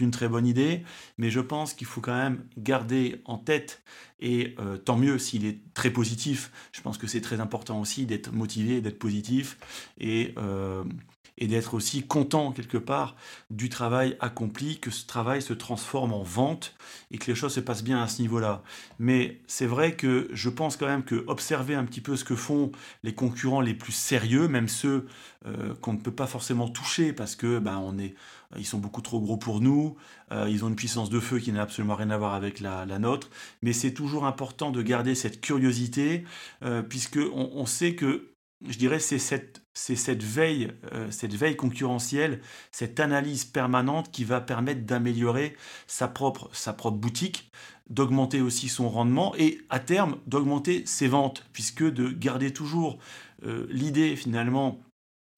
une 0.00 0.10
très 0.10 0.28
bonne 0.28 0.46
idée, 0.46 0.82
mais 1.18 1.30
je 1.30 1.40
pense 1.40 1.74
qu'il 1.74 1.86
faut 1.86 2.00
quand 2.00 2.16
même 2.16 2.44
garder 2.58 3.22
en 3.24 3.38
tête 3.38 3.82
et 4.22 4.54
euh, 4.60 4.78
tant 4.78 4.96
mieux 4.96 5.18
s'il 5.18 5.44
est 5.44 5.58
très 5.74 5.90
positif. 5.90 6.52
Je 6.72 6.80
pense 6.80 6.96
que 6.96 7.06
c'est 7.06 7.20
très 7.20 7.40
important 7.40 7.80
aussi 7.80 8.06
d'être 8.06 8.32
motivé, 8.32 8.80
d'être 8.80 8.98
positif 8.98 9.58
et, 9.98 10.32
euh, 10.38 10.84
et 11.38 11.46
d'être 11.46 11.74
aussi 11.74 12.02
content 12.02 12.52
quelque 12.52 12.78
part 12.78 13.16
du 13.50 13.68
travail 13.68 14.16
accompli, 14.20 14.78
que 14.78 14.90
ce 14.90 15.06
travail 15.06 15.42
se 15.42 15.52
transforme 15.52 16.12
en 16.12 16.22
vente 16.22 16.74
et 17.10 17.18
que 17.18 17.30
les 17.30 17.34
choses 17.34 17.54
se 17.54 17.60
passent 17.60 17.84
bien 17.84 18.02
à 18.02 18.08
ce 18.08 18.22
niveau-là. 18.22 18.62
Mais 18.98 19.40
c'est 19.46 19.66
vrai 19.66 19.96
que 19.96 20.28
je 20.32 20.48
pense 20.48 20.76
quand 20.76 20.86
même 20.86 21.04
que 21.04 21.24
observer 21.26 21.74
un 21.74 21.84
petit 21.84 22.00
peu 22.00 22.16
ce 22.16 22.24
que 22.24 22.36
font 22.36 22.72
les 23.02 23.14
concurrents 23.14 23.60
les 23.60 23.74
plus 23.74 23.92
sérieux, 23.92 24.48
même 24.48 24.68
ceux 24.68 25.06
euh, 25.46 25.74
qu'on 25.80 25.94
ne 25.94 25.98
peut 25.98 26.14
pas 26.14 26.26
forcément 26.26 26.68
toucher 26.68 27.12
parce 27.12 27.36
que 27.36 27.58
ben, 27.58 27.78
on 27.78 27.98
est 27.98 28.14
ils 28.58 28.66
sont 28.66 28.78
beaucoup 28.78 29.00
trop 29.00 29.20
gros 29.20 29.36
pour 29.36 29.60
nous, 29.60 29.96
euh, 30.30 30.48
ils 30.50 30.64
ont 30.64 30.68
une 30.68 30.76
puissance 30.76 31.10
de 31.10 31.20
feu 31.20 31.38
qui 31.38 31.52
n'a 31.52 31.62
absolument 31.62 31.94
rien 31.94 32.10
à 32.10 32.18
voir 32.18 32.34
avec 32.34 32.60
la, 32.60 32.84
nôtre, 32.98 33.30
mais 33.62 33.72
c'est 33.72 33.92
toujours 33.92 34.26
important 34.26 34.70
de 34.70 34.82
garder 34.82 35.14
cette 35.14 35.40
curiosité, 35.40 36.24
euh, 36.62 36.82
puisque 36.82 37.18
on, 37.34 37.66
sait 37.66 37.94
que, 37.94 38.32
je 38.66 38.78
dirais, 38.78 38.98
c'est 38.98 39.18
cette 39.18 39.61
c'est 39.74 39.96
cette 39.96 40.22
veille, 40.22 40.72
euh, 40.92 41.10
cette 41.10 41.34
veille 41.34 41.56
concurrentielle, 41.56 42.40
cette 42.70 43.00
analyse 43.00 43.44
permanente 43.44 44.10
qui 44.10 44.24
va 44.24 44.40
permettre 44.40 44.82
d'améliorer 44.82 45.56
sa 45.86 46.08
propre, 46.08 46.50
sa 46.52 46.72
propre 46.72 46.98
boutique, 46.98 47.50
d'augmenter 47.88 48.40
aussi 48.40 48.68
son 48.68 48.88
rendement 48.88 49.34
et 49.36 49.60
à 49.70 49.78
terme 49.78 50.18
d'augmenter 50.26 50.84
ses 50.86 51.08
ventes, 51.08 51.46
puisque 51.52 51.84
de 51.84 52.08
garder 52.08 52.52
toujours 52.52 52.98
euh, 53.44 53.66
l'idée 53.70 54.16
finalement 54.16 54.80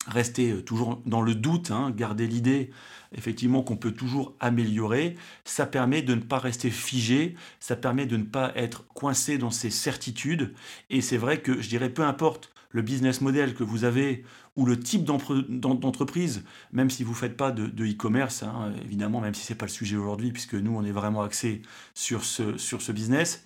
rester 0.06 0.52
euh, 0.52 0.62
toujours 0.62 1.02
dans 1.06 1.22
le 1.22 1.34
doute, 1.34 1.70
hein, 1.70 1.90
garder 1.90 2.26
l'idée 2.26 2.70
effectivement 3.16 3.62
qu'on 3.62 3.76
peut 3.76 3.92
toujours 3.92 4.34
améliorer, 4.40 5.16
ça 5.44 5.66
permet 5.66 6.02
de 6.02 6.14
ne 6.14 6.20
pas 6.20 6.38
rester 6.38 6.70
figé, 6.70 7.36
ça 7.60 7.76
permet 7.76 8.06
de 8.06 8.16
ne 8.16 8.24
pas 8.24 8.52
être 8.56 8.86
coincé 8.88 9.38
dans 9.38 9.50
ses 9.50 9.70
certitudes. 9.70 10.52
Et 10.90 11.00
c'est 11.00 11.16
vrai 11.16 11.40
que 11.40 11.60
je 11.62 11.68
dirais 11.68 11.90
peu 11.90 12.02
importe 12.02 12.53
le 12.74 12.82
business 12.82 13.20
model 13.20 13.54
que 13.54 13.62
vous 13.62 13.84
avez 13.84 14.24
ou 14.56 14.66
le 14.66 14.78
type 14.78 15.04
d'entreprise, 15.04 16.44
même 16.72 16.90
si 16.90 17.04
vous 17.04 17.12
ne 17.12 17.16
faites 17.16 17.36
pas 17.36 17.52
de 17.52 17.84
e-commerce, 17.84 18.42
hein, 18.42 18.72
évidemment, 18.84 19.20
même 19.20 19.34
si 19.34 19.46
ce 19.46 19.52
n'est 19.52 19.56
pas 19.56 19.66
le 19.66 19.70
sujet 19.70 19.96
aujourd'hui, 19.96 20.32
puisque 20.32 20.54
nous, 20.54 20.76
on 20.76 20.84
est 20.84 20.92
vraiment 20.92 21.22
axé 21.22 21.62
sur 21.94 22.24
ce, 22.24 22.58
sur 22.58 22.82
ce 22.82 22.92
business. 22.92 23.44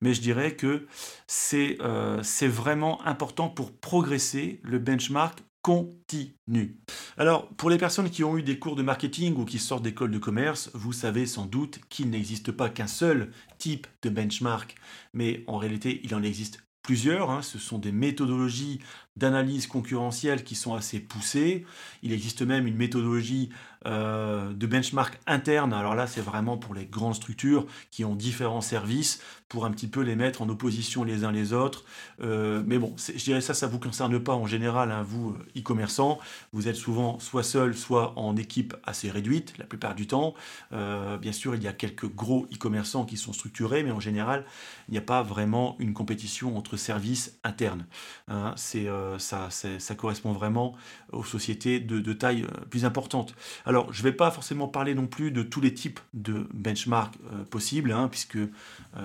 Mais 0.00 0.14
je 0.14 0.22
dirais 0.22 0.56
que 0.56 0.86
c'est 1.26 1.76
euh, 1.80 2.22
vraiment 2.42 3.06
important 3.06 3.48
pour 3.48 3.72
progresser 3.72 4.60
le 4.64 4.78
benchmark 4.78 5.40
continue. 5.62 6.78
Alors, 7.18 7.48
pour 7.48 7.68
les 7.68 7.76
personnes 7.76 8.08
qui 8.08 8.24
ont 8.24 8.38
eu 8.38 8.42
des 8.42 8.58
cours 8.58 8.76
de 8.76 8.82
marketing 8.82 9.36
ou 9.36 9.44
qui 9.44 9.58
sortent 9.58 9.82
d'école 9.82 10.10
de 10.10 10.18
commerce, 10.18 10.70
vous 10.72 10.94
savez 10.94 11.26
sans 11.26 11.44
doute 11.44 11.80
qu'il 11.90 12.08
n'existe 12.08 12.50
pas 12.50 12.70
qu'un 12.70 12.86
seul 12.86 13.30
type 13.58 13.86
de 14.00 14.08
benchmark, 14.08 14.74
mais 15.12 15.44
en 15.46 15.58
réalité, 15.58 16.00
il 16.02 16.14
en 16.14 16.22
existe 16.22 16.62
plusieurs. 16.82 17.30
Hein. 17.30 17.42
Ce 17.42 17.58
sont 17.58 17.78
des 17.78 17.92
méthodologies 17.92 18.80
d'analyse 19.16 19.66
concurrentielle 19.66 20.44
qui 20.44 20.54
sont 20.54 20.74
assez 20.74 21.00
poussées. 21.00 21.66
Il 22.02 22.12
existe 22.12 22.42
même 22.42 22.66
une 22.66 22.76
méthodologie 22.76 23.50
euh, 23.86 24.52
de 24.52 24.66
benchmark 24.66 25.18
interne. 25.26 25.72
Alors 25.72 25.94
là, 25.94 26.06
c'est 26.06 26.20
vraiment 26.20 26.58
pour 26.58 26.74
les 26.74 26.86
grandes 26.86 27.14
structures 27.14 27.66
qui 27.90 28.04
ont 28.04 28.14
différents 28.14 28.60
services 28.60 29.22
pour 29.48 29.64
un 29.64 29.70
petit 29.70 29.88
peu 29.88 30.02
les 30.02 30.16
mettre 30.16 30.42
en 30.42 30.48
opposition 30.48 31.02
les 31.02 31.24
uns 31.24 31.32
les 31.32 31.52
autres. 31.52 31.84
Euh, 32.22 32.62
mais 32.66 32.78
bon, 32.78 32.94
je 32.98 33.24
dirais 33.24 33.40
ça, 33.40 33.52
ça 33.52 33.66
ne 33.66 33.72
vous 33.72 33.78
concerne 33.78 34.18
pas 34.22 34.34
en 34.34 34.46
général, 34.46 34.92
hein, 34.92 35.02
vous, 35.02 35.30
euh, 35.30 35.60
e-commerçants. 35.60 36.18
Vous 36.52 36.68
êtes 36.68 36.76
souvent 36.76 37.18
soit 37.18 37.42
seul, 37.42 37.74
soit 37.74 38.12
en 38.18 38.36
équipe 38.36 38.76
assez 38.84 39.10
réduite, 39.10 39.54
la 39.58 39.64
plupart 39.64 39.94
du 39.94 40.06
temps. 40.06 40.34
bien 40.70 41.32
sûr, 41.32 41.54
il 41.54 41.62
y 41.62 41.68
a 41.68 41.72
quelques 41.72 42.06
gros 42.06 42.46
e-commerçants 42.52 43.04
qui 43.04 43.16
sont 43.16 43.32
structurés, 43.32 43.82
mais 43.82 43.90
en 43.90 44.00
général, 44.00 44.44
il 44.88 44.92
n'y 44.92 44.98
a 44.98 45.02
pas 45.02 45.22
vraiment 45.22 45.76
une 45.78 45.94
compétition 45.94 46.56
entre 46.56 46.69
services 46.76 47.38
internes. 47.44 47.86
Hein. 48.28 48.54
c'est 48.56 48.88
ça, 49.18 49.48
ça, 49.50 49.94
correspond 49.94 50.32
vraiment 50.32 50.76
aux 51.12 51.24
sociétés 51.24 51.80
de, 51.80 52.12
taille 52.12 52.42
euh, 52.42 52.64
plus 52.68 52.84
importante. 52.84 53.34
Alors, 53.66 53.92
je 53.92 54.00
ne 54.00 54.04
vais 54.04 54.16
pas 54.16 54.30
forcément 54.30 54.68
parler 54.68 54.94
non 54.94 55.06
plus 55.06 55.30
de 55.30 55.42
tous 55.42 55.60
les 55.60 55.74
types 55.74 56.00
de 56.14 56.48
benchmark 56.52 57.14
euh, 57.32 57.44
possibles, 57.44 57.92
hein, 57.92 58.08
puisque 58.08 58.36
euh, 58.36 58.48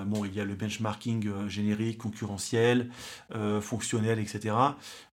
bon, 0.05 0.25
il 0.25 0.33
y 0.33 0.39
a 0.39 0.45
le 0.45 0.55
benchmarking 0.55 1.47
générique, 1.47 1.97
concurrentiel, 1.97 2.89
fonctionnel, 3.61 4.19
etc. 4.19 4.55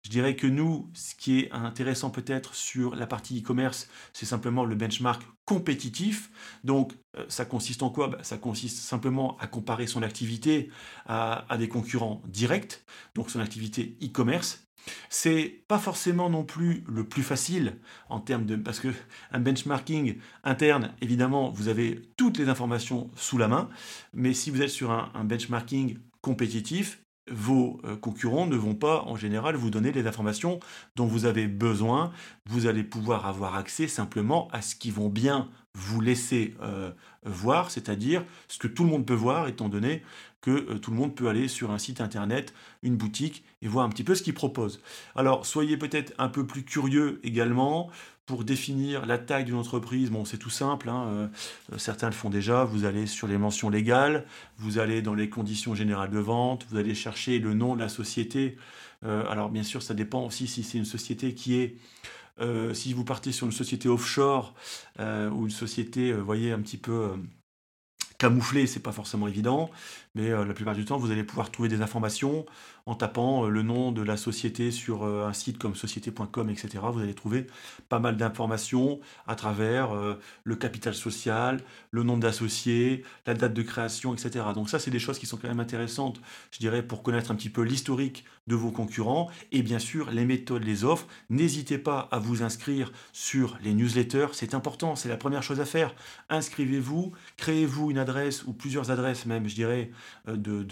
Je 0.04 0.10
dirais 0.10 0.34
que 0.34 0.46
nous, 0.46 0.90
ce 0.94 1.14
qui 1.14 1.40
est 1.40 1.52
intéressant 1.52 2.10
peut-être 2.10 2.54
sur 2.54 2.96
la 2.96 3.06
partie 3.06 3.40
e-commerce, 3.40 3.88
c'est 4.12 4.26
simplement 4.26 4.64
le 4.64 4.74
benchmark 4.74 5.22
compétitif. 5.44 6.30
Donc, 6.64 6.92
ça 7.28 7.44
consiste 7.44 7.82
en 7.82 7.90
quoi? 7.90 8.08
Bah, 8.08 8.18
Ça 8.22 8.36
consiste 8.36 8.78
simplement 8.78 9.36
à 9.38 9.46
comparer 9.46 9.86
son 9.86 10.02
activité 10.02 10.70
à, 11.06 11.44
à 11.52 11.56
des 11.56 11.68
concurrents 11.68 12.20
directs, 12.26 12.84
donc 13.14 13.30
son 13.30 13.40
activité 13.40 13.96
e-commerce. 14.02 14.66
C'est 15.08 15.64
pas 15.68 15.78
forcément 15.78 16.30
non 16.30 16.44
plus 16.44 16.84
le 16.88 17.08
plus 17.08 17.22
facile 17.22 17.78
en 18.08 18.20
termes 18.20 18.46
de 18.46 18.56
parce 18.56 18.80
que 18.80 18.88
un 19.30 19.40
benchmarking 19.40 20.18
interne, 20.44 20.94
évidemment, 21.00 21.50
vous 21.50 21.68
avez 21.68 22.02
toutes 22.16 22.38
les 22.38 22.48
informations 22.48 23.10
sous 23.16 23.38
la 23.38 23.48
main, 23.48 23.68
mais 24.12 24.34
si 24.34 24.50
vous 24.50 24.62
êtes 24.62 24.70
sur 24.70 24.90
un, 24.90 25.24
benchmarking 25.24 25.98
compétitif, 26.20 27.01
vos 27.30 27.80
euh, 27.84 27.96
concurrents 27.96 28.46
ne 28.46 28.56
vont 28.56 28.74
pas 28.74 29.02
en 29.02 29.16
général 29.16 29.54
vous 29.54 29.70
donner 29.70 29.92
les 29.92 30.06
informations 30.06 30.60
dont 30.96 31.06
vous 31.06 31.24
avez 31.24 31.46
besoin. 31.46 32.12
Vous 32.46 32.66
allez 32.66 32.82
pouvoir 32.82 33.26
avoir 33.26 33.54
accès 33.54 33.88
simplement 33.88 34.48
à 34.52 34.62
ce 34.62 34.74
qu'ils 34.74 34.92
vont 34.92 35.08
bien 35.08 35.48
vous 35.74 36.00
laisser 36.00 36.54
euh, 36.62 36.90
voir, 37.24 37.70
c'est-à-dire 37.70 38.24
ce 38.48 38.58
que 38.58 38.68
tout 38.68 38.84
le 38.84 38.90
monde 38.90 39.06
peut 39.06 39.14
voir, 39.14 39.48
étant 39.48 39.68
donné 39.68 40.02
que 40.42 40.50
euh, 40.50 40.78
tout 40.78 40.90
le 40.90 40.96
monde 40.96 41.14
peut 41.14 41.28
aller 41.28 41.48
sur 41.48 41.70
un 41.70 41.78
site 41.78 42.00
internet, 42.00 42.52
une 42.82 42.96
boutique, 42.96 43.44
et 43.62 43.68
voir 43.68 43.86
un 43.86 43.88
petit 43.88 44.04
peu 44.04 44.14
ce 44.14 44.22
qu'ils 44.22 44.34
proposent. 44.34 44.82
Alors, 45.14 45.46
soyez 45.46 45.76
peut-être 45.76 46.12
un 46.18 46.28
peu 46.28 46.46
plus 46.46 46.64
curieux 46.64 47.20
également 47.22 47.90
pour 48.26 48.44
définir 48.44 49.06
la 49.06 49.18
taille 49.18 49.44
d'une 49.44 49.56
entreprise. 49.56 50.10
Bon, 50.10 50.24
c'est 50.24 50.38
tout 50.38 50.50
simple, 50.50 50.88
hein, 50.88 51.06
euh, 51.72 51.78
certains 51.78 52.08
le 52.08 52.14
font 52.14 52.30
déjà. 52.30 52.64
Vous 52.64 52.84
allez 52.84 53.06
sur 53.06 53.26
les 53.26 53.38
mentions 53.38 53.70
légales, 53.70 54.26
vous 54.58 54.78
allez 54.78 55.02
dans 55.02 55.14
les 55.14 55.28
conditions 55.28 55.74
générales 55.74 56.10
de 56.10 56.18
vente, 56.18 56.66
vous 56.70 56.76
allez 56.76 56.94
chercher 56.94 57.38
le 57.38 57.54
nom 57.54 57.74
de 57.74 57.80
la 57.80 57.88
société. 57.88 58.56
alors, 59.04 59.50
bien 59.50 59.64
sûr, 59.64 59.82
ça 59.82 59.94
dépend 59.94 60.24
aussi 60.24 60.46
si 60.46 60.62
c'est 60.62 60.78
une 60.78 60.84
société 60.84 61.34
qui 61.34 61.56
est 61.56 61.76
euh, 62.40 62.74
si 62.74 62.92
vous 62.92 63.04
partez 63.04 63.32
sur 63.32 63.46
une 63.46 63.52
société 63.52 63.88
offshore 63.88 64.54
euh, 65.00 65.30
ou 65.30 65.44
une 65.44 65.50
société, 65.50 66.12
vous 66.12 66.24
voyez, 66.24 66.52
un 66.52 66.60
petit 66.60 66.78
peu 66.78 67.12
camouflée, 68.22 68.68
c'est 68.68 68.80
pas 68.80 68.92
forcément 68.92 69.26
évident, 69.26 69.68
mais 70.14 70.30
la 70.30 70.54
plupart 70.54 70.74
du 70.74 70.84
temps, 70.84 70.96
vous 70.96 71.10
allez 71.10 71.24
pouvoir 71.24 71.50
trouver 71.50 71.68
des 71.68 71.82
informations 71.82 72.46
en 72.86 72.94
tapant 72.94 73.48
le 73.48 73.62
nom 73.62 73.90
de 73.90 74.02
la 74.02 74.16
société 74.16 74.70
sur 74.70 75.04
un 75.04 75.32
site 75.32 75.58
comme 75.58 75.74
société.com, 75.74 76.48
etc. 76.48 76.84
Vous 76.92 77.00
allez 77.00 77.14
trouver 77.14 77.48
pas 77.88 77.98
mal 77.98 78.16
d'informations 78.16 79.00
à 79.26 79.34
travers 79.34 79.90
le 80.44 80.56
capital 80.56 80.94
social, 80.94 81.60
le 81.90 82.04
nom 82.04 82.16
d'associé, 82.16 83.02
la 83.26 83.34
date 83.34 83.54
de 83.54 83.62
création, 83.62 84.14
etc. 84.14 84.44
Donc 84.54 84.68
ça, 84.70 84.78
c'est 84.78 84.90
des 84.92 85.00
choses 85.00 85.18
qui 85.18 85.26
sont 85.26 85.36
quand 85.36 85.48
même 85.48 85.60
intéressantes, 85.60 86.20
je 86.52 86.58
dirais, 86.58 86.82
pour 86.82 87.02
connaître 87.02 87.32
un 87.32 87.34
petit 87.34 87.50
peu 87.50 87.62
l'historique 87.62 88.24
de 88.46 88.54
vos 88.54 88.70
concurrents 88.70 89.30
et 89.52 89.62
bien 89.62 89.78
sûr 89.78 90.10
les 90.10 90.24
méthodes, 90.24 90.64
les 90.64 90.84
offres. 90.84 91.06
N'hésitez 91.30 91.78
pas 91.78 92.08
à 92.10 92.18
vous 92.18 92.42
inscrire 92.42 92.92
sur 93.12 93.56
les 93.62 93.74
newsletters, 93.74 94.28
c'est 94.32 94.54
important, 94.54 94.96
c'est 94.96 95.08
la 95.08 95.16
première 95.16 95.42
chose 95.42 95.60
à 95.60 95.64
faire. 95.64 95.94
Inscrivez-vous, 96.28 97.12
créez-vous 97.36 97.90
une 97.90 97.98
adresse 97.98 98.11
ou 98.46 98.52
plusieurs 98.52 98.90
adresses 98.90 99.26
même, 99.26 99.48
je 99.48 99.54
dirais, 99.54 99.90
euh, 100.28 100.36
de, 100.36 100.64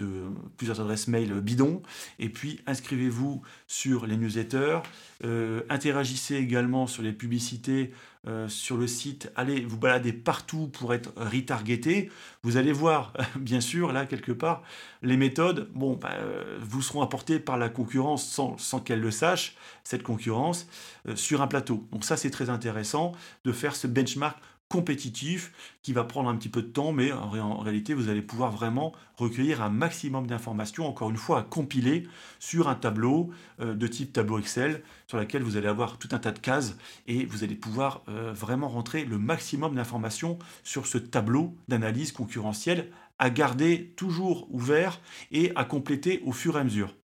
plusieurs 0.57 0.79
adresses 0.79 1.07
mail 1.07 1.33
bidons 1.41 1.81
et 2.19 2.29
puis 2.29 2.59
inscrivez-vous 2.67 3.41
sur 3.67 4.05
les 4.05 4.17
newsletters, 4.17 4.79
euh, 5.23 5.61
interagissez 5.69 6.35
également 6.35 6.87
sur 6.87 7.03
les 7.03 7.13
publicités 7.13 7.91
euh, 8.27 8.47
sur 8.47 8.77
le 8.77 8.85
site, 8.85 9.31
allez 9.35 9.61
vous 9.61 9.77
balader 9.77 10.13
partout 10.13 10.67
pour 10.67 10.93
être 10.93 11.11
retargeté. 11.15 12.11
Vous 12.43 12.57
allez 12.57 12.71
voir, 12.71 13.13
bien 13.35 13.61
sûr, 13.61 13.91
là 13.91 14.05
quelque 14.05 14.31
part, 14.31 14.61
les 15.01 15.17
méthodes, 15.17 15.71
bon, 15.73 15.95
bah, 15.95 16.15
vous 16.59 16.83
seront 16.83 17.01
apportées 17.01 17.39
par 17.39 17.57
la 17.57 17.69
concurrence 17.69 18.23
sans, 18.27 18.57
sans 18.59 18.79
qu'elle 18.79 19.01
le 19.01 19.09
sache, 19.09 19.55
cette 19.83 20.03
concurrence, 20.03 20.67
sur 21.15 21.41
un 21.41 21.47
plateau. 21.47 21.87
Donc 21.91 22.05
ça, 22.05 22.15
c'est 22.15 22.29
très 22.29 22.51
intéressant 22.51 23.13
de 23.43 23.51
faire 23.51 23.75
ce 23.75 23.87
benchmark 23.87 24.37
compétitif 24.71 25.51
qui 25.83 25.91
va 25.91 26.05
prendre 26.05 26.29
un 26.29 26.35
petit 26.37 26.49
peu 26.49 26.61
de 26.61 26.67
temps, 26.67 26.93
mais 26.93 27.11
en, 27.11 27.59
réalité, 27.59 27.93
vous 27.93 28.07
allez 28.07 28.21
pouvoir 28.21 28.51
vraiment 28.51 28.93
recueillir 29.17 29.61
un 29.61 29.69
maximum 29.69 30.27
d'informations, 30.27 30.87
encore 30.87 31.09
une 31.09 31.17
fois, 31.17 31.39
à 31.39 31.43
compiler 31.43 32.07
sur 32.39 32.69
un 32.69 32.75
tableau 32.75 33.31
euh, 33.59 33.73
de 33.75 33.87
type 33.87 34.13
tableau 34.13 34.39
Excel, 34.39 34.81
sur 35.07 35.17
lequel 35.19 35.43
vous 35.43 35.57
allez 35.57 35.67
avoir 35.67 35.97
tout 35.97 36.07
un 36.13 36.19
tas 36.19 36.31
de 36.31 36.39
cases 36.39 36.77
et 37.05 37.25
vous 37.25 37.43
allez 37.43 37.55
pouvoir 37.55 38.01
euh, 38.07 38.31
vraiment 38.33 38.69
rentrer 38.69 39.03
le 39.03 39.17
maximum 39.17 39.75
d'informations 39.75 40.39
sur 40.63 40.87
ce 40.87 40.97
tableau 40.97 41.53
d'analyse 41.67 42.13
concurrentielle 42.13 42.91
à 43.19 43.29
garder 43.29 43.93
toujours 43.97 44.47
ouvert 44.51 45.01
et 45.31 45.51
à 45.55 45.65
compléter 45.65 46.21
au 46.25 46.31
fur 46.31 46.55
et 46.57 46.61
à 46.61 46.63
mesure. 46.63 47.00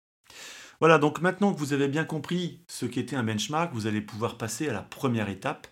Voilà, 0.79 0.99
donc 0.99 1.21
maintenant 1.21 1.53
que 1.53 1.57
vous 1.57 1.73
avez 1.73 1.87
bien 1.87 2.03
compris 2.03 2.59
ce 2.67 2.85
qu'était 2.85 3.15
un 3.15 3.23
benchmark, 3.23 3.73
vous 3.73 3.87
allez 3.87 3.99
pouvoir 3.99 4.37
passer 4.37 4.69
à 4.69 4.73
la 4.73 4.83
première 4.83 5.27
étape, 5.27 5.67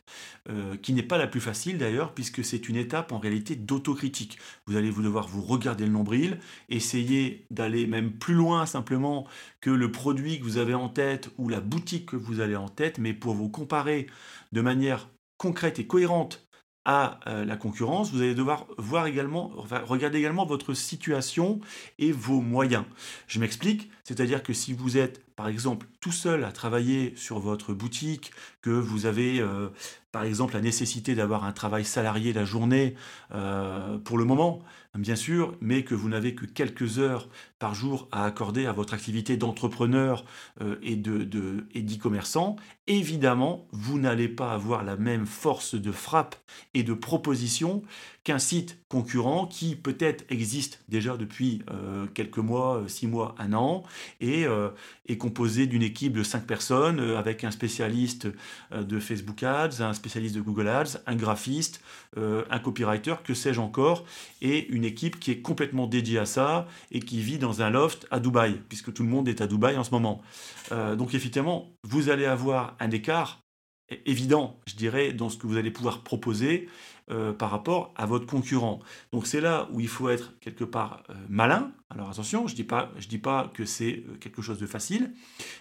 euh, 0.49 0.75
qui 0.77 0.93
n'est 0.93 1.03
pas 1.03 1.19
la 1.19 1.27
plus 1.27 1.41
facile 1.41 1.77
d'ailleurs, 1.77 2.15
puisque 2.15 2.43
c'est 2.43 2.69
une 2.69 2.75
étape 2.75 3.11
en 3.11 3.19
réalité 3.19 3.55
d'autocritique. 3.55 4.39
Vous 4.65 4.77
allez 4.77 4.89
vous 4.89 5.03
devoir 5.03 5.27
vous 5.27 5.43
regarder 5.43 5.85
le 5.85 5.91
nombril, 5.91 6.39
essayer 6.69 7.45
d'aller 7.51 7.85
même 7.85 8.13
plus 8.13 8.33
loin 8.33 8.65
simplement 8.65 9.27
que 9.61 9.69
le 9.69 9.91
produit 9.91 10.39
que 10.39 10.43
vous 10.43 10.57
avez 10.57 10.73
en 10.73 10.89
tête 10.89 11.29
ou 11.37 11.49
la 11.49 11.61
boutique 11.61 12.07
que 12.07 12.15
vous 12.15 12.39
avez 12.39 12.55
en 12.55 12.69
tête, 12.69 12.97
mais 12.97 13.13
pour 13.13 13.35
vous 13.35 13.49
comparer 13.49 14.07
de 14.53 14.61
manière 14.61 15.09
concrète 15.37 15.77
et 15.77 15.85
cohérente 15.85 16.47
à 16.85 17.19
euh, 17.27 17.43
la 17.45 17.57
concurrence, 17.57 18.11
vous 18.11 18.21
allez 18.21 18.35
devoir 18.35 18.67
voir 18.77 19.07
également, 19.07 19.51
regarder 19.85 20.19
également 20.19 20.45
votre 20.45 20.73
situation 20.73 21.59
et 21.97 22.11
vos 22.11 22.41
moyens. 22.41 22.85
Je 23.27 23.39
m'explique, 23.39 23.89
C'est-à-dire 24.03 24.43
que 24.43 24.53
si 24.53 24.73
vous 24.73 24.97
êtes, 24.97 25.25
par 25.35 25.47
exemple, 25.47 25.87
tout 25.99 26.11
seul 26.11 26.43
à 26.43 26.51
travailler 26.51 27.13
sur 27.15 27.39
votre 27.39 27.73
boutique, 27.73 28.31
que 28.61 28.69
vous 28.69 29.07
avez, 29.07 29.39
euh, 29.39 29.69
par 30.11 30.23
exemple, 30.23 30.53
la 30.53 30.61
nécessité 30.61 31.15
d'avoir 31.15 31.43
un 31.43 31.51
travail 31.51 31.83
salarié 31.83 32.33
la 32.33 32.45
journée, 32.45 32.95
euh, 33.33 33.97
pour 33.97 34.19
le 34.19 34.25
moment, 34.25 34.61
bien 34.97 35.15
sûr, 35.15 35.55
mais 35.61 35.83
que 35.83 35.95
vous 35.95 36.09
n'avez 36.09 36.35
que 36.35 36.45
quelques 36.45 36.99
heures 36.99 37.29
par 37.59 37.75
jour 37.75 38.07
à 38.11 38.25
accorder 38.25 38.65
à 38.65 38.71
votre 38.71 38.93
activité 38.93 39.37
d'entrepreneur 39.37 40.25
euh, 40.61 40.75
et 40.81 40.95
d'e-commerçant, 40.95 42.55
évidemment, 42.87 43.67
vous 43.71 43.99
n'allez 43.99 44.27
pas 44.29 44.53
avoir 44.53 44.83
la 44.83 44.95
même 44.95 45.25
force 45.25 45.75
de 45.75 45.91
frappe 45.91 46.35
et 46.73 46.83
de 46.83 46.93
proposition 46.93 47.83
qu'un 48.25 48.39
site 48.39 48.77
concurrent 48.89 49.45
qui 49.45 49.77
peut-être 49.77 50.25
existe 50.29 50.83
déjà 50.89 51.15
depuis 51.15 51.61
euh, 51.71 52.05
quelques 52.13 52.39
mois, 52.39 52.79
euh, 52.79 52.87
six 52.89 53.07
mois, 53.07 53.35
un 53.39 53.53
an, 53.53 53.83
et 54.19 54.45
est 55.07 55.17
composé 55.17 55.67
d'une 55.67 55.83
équipe 55.83 56.13
de 56.13 56.23
cinq 56.23 56.45
personnes 56.45 56.99
avec 56.99 57.43
un 57.43 57.51
spécialiste 57.51 58.27
de 58.71 58.99
Facebook 58.99 59.43
Ads, 59.43 59.81
un 59.81 59.93
spécialiste 59.93 60.35
de 60.35 60.41
Google 60.41 60.67
Ads, 60.67 60.97
un 61.05 61.15
graphiste, 61.15 61.81
un 62.17 62.59
copywriter, 62.59 63.15
que 63.23 63.33
sais-je 63.33 63.59
encore, 63.59 64.05
et 64.41 64.67
une 64.69 64.83
équipe 64.83 65.19
qui 65.19 65.31
est 65.31 65.41
complètement 65.41 65.87
dédiée 65.87 66.19
à 66.19 66.25
ça 66.25 66.67
et 66.91 66.99
qui 66.99 67.21
vit 67.21 67.37
dans 67.37 67.61
un 67.61 67.69
loft 67.69 68.07
à 68.11 68.19
Dubaï, 68.19 68.59
puisque 68.67 68.93
tout 68.93 69.03
le 69.03 69.09
monde 69.09 69.27
est 69.27 69.41
à 69.41 69.47
Dubaï 69.47 69.77
en 69.77 69.83
ce 69.83 69.91
moment. 69.91 70.21
Euh, 70.71 70.95
donc 70.95 71.13
effectivement, 71.13 71.69
vous 71.83 72.09
allez 72.09 72.25
avoir 72.25 72.75
un 72.79 72.91
écart 72.91 73.44
évident, 74.05 74.59
je 74.65 74.75
dirais, 74.75 75.13
dans 75.13 75.29
ce 75.29 75.37
que 75.37 75.47
vous 75.47 75.57
allez 75.57 75.71
pouvoir 75.71 76.01
proposer 76.01 76.67
euh, 77.11 77.33
par 77.33 77.51
rapport 77.51 77.93
à 77.95 78.07
votre 78.07 78.25
concurrent. 78.25 78.79
Donc 79.11 79.27
c'est 79.27 79.41
là 79.41 79.67
où 79.71 79.79
il 79.79 79.87
faut 79.87 80.09
être 80.09 80.37
quelque 80.39 80.63
part 80.63 81.03
euh, 81.09 81.13
malin. 81.29 81.71
Alors 81.91 82.09
attention, 82.09 82.47
je 82.47 82.53
ne 82.53 82.55
dis, 82.55 82.63
pas, 82.63 82.91
dis 83.07 83.19
pas 83.19 83.51
que 83.53 83.63
c'est 83.63 84.03
quelque 84.19 84.41
chose 84.41 84.57
de 84.57 84.65
facile, 84.65 85.13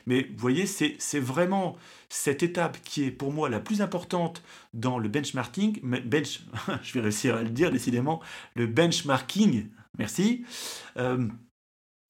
mais 0.07 0.23
vous 0.23 0.38
voyez, 0.38 0.64
c'est 0.66 1.21
vraiment 1.21 1.76
cette 2.09 2.43
étape 2.43 2.78
qui 2.83 3.04
est 3.04 3.11
pour 3.11 3.31
moi 3.31 3.50
la 3.50 3.61
plus 3.61 3.83
importante 3.83 4.43
dans 4.73 4.99
le 4.99 5.09
benchmarking. 5.09 5.81
Bench, 5.83 6.40
je 6.83 6.95
vais 6.95 7.00
réussir 7.00 7.37
à 7.37 7.43
le 7.43 7.50
dire 7.50 7.71
décidément, 7.71 8.23
le 8.54 8.66
benchmarking, 8.66 9.69
merci 9.99 10.45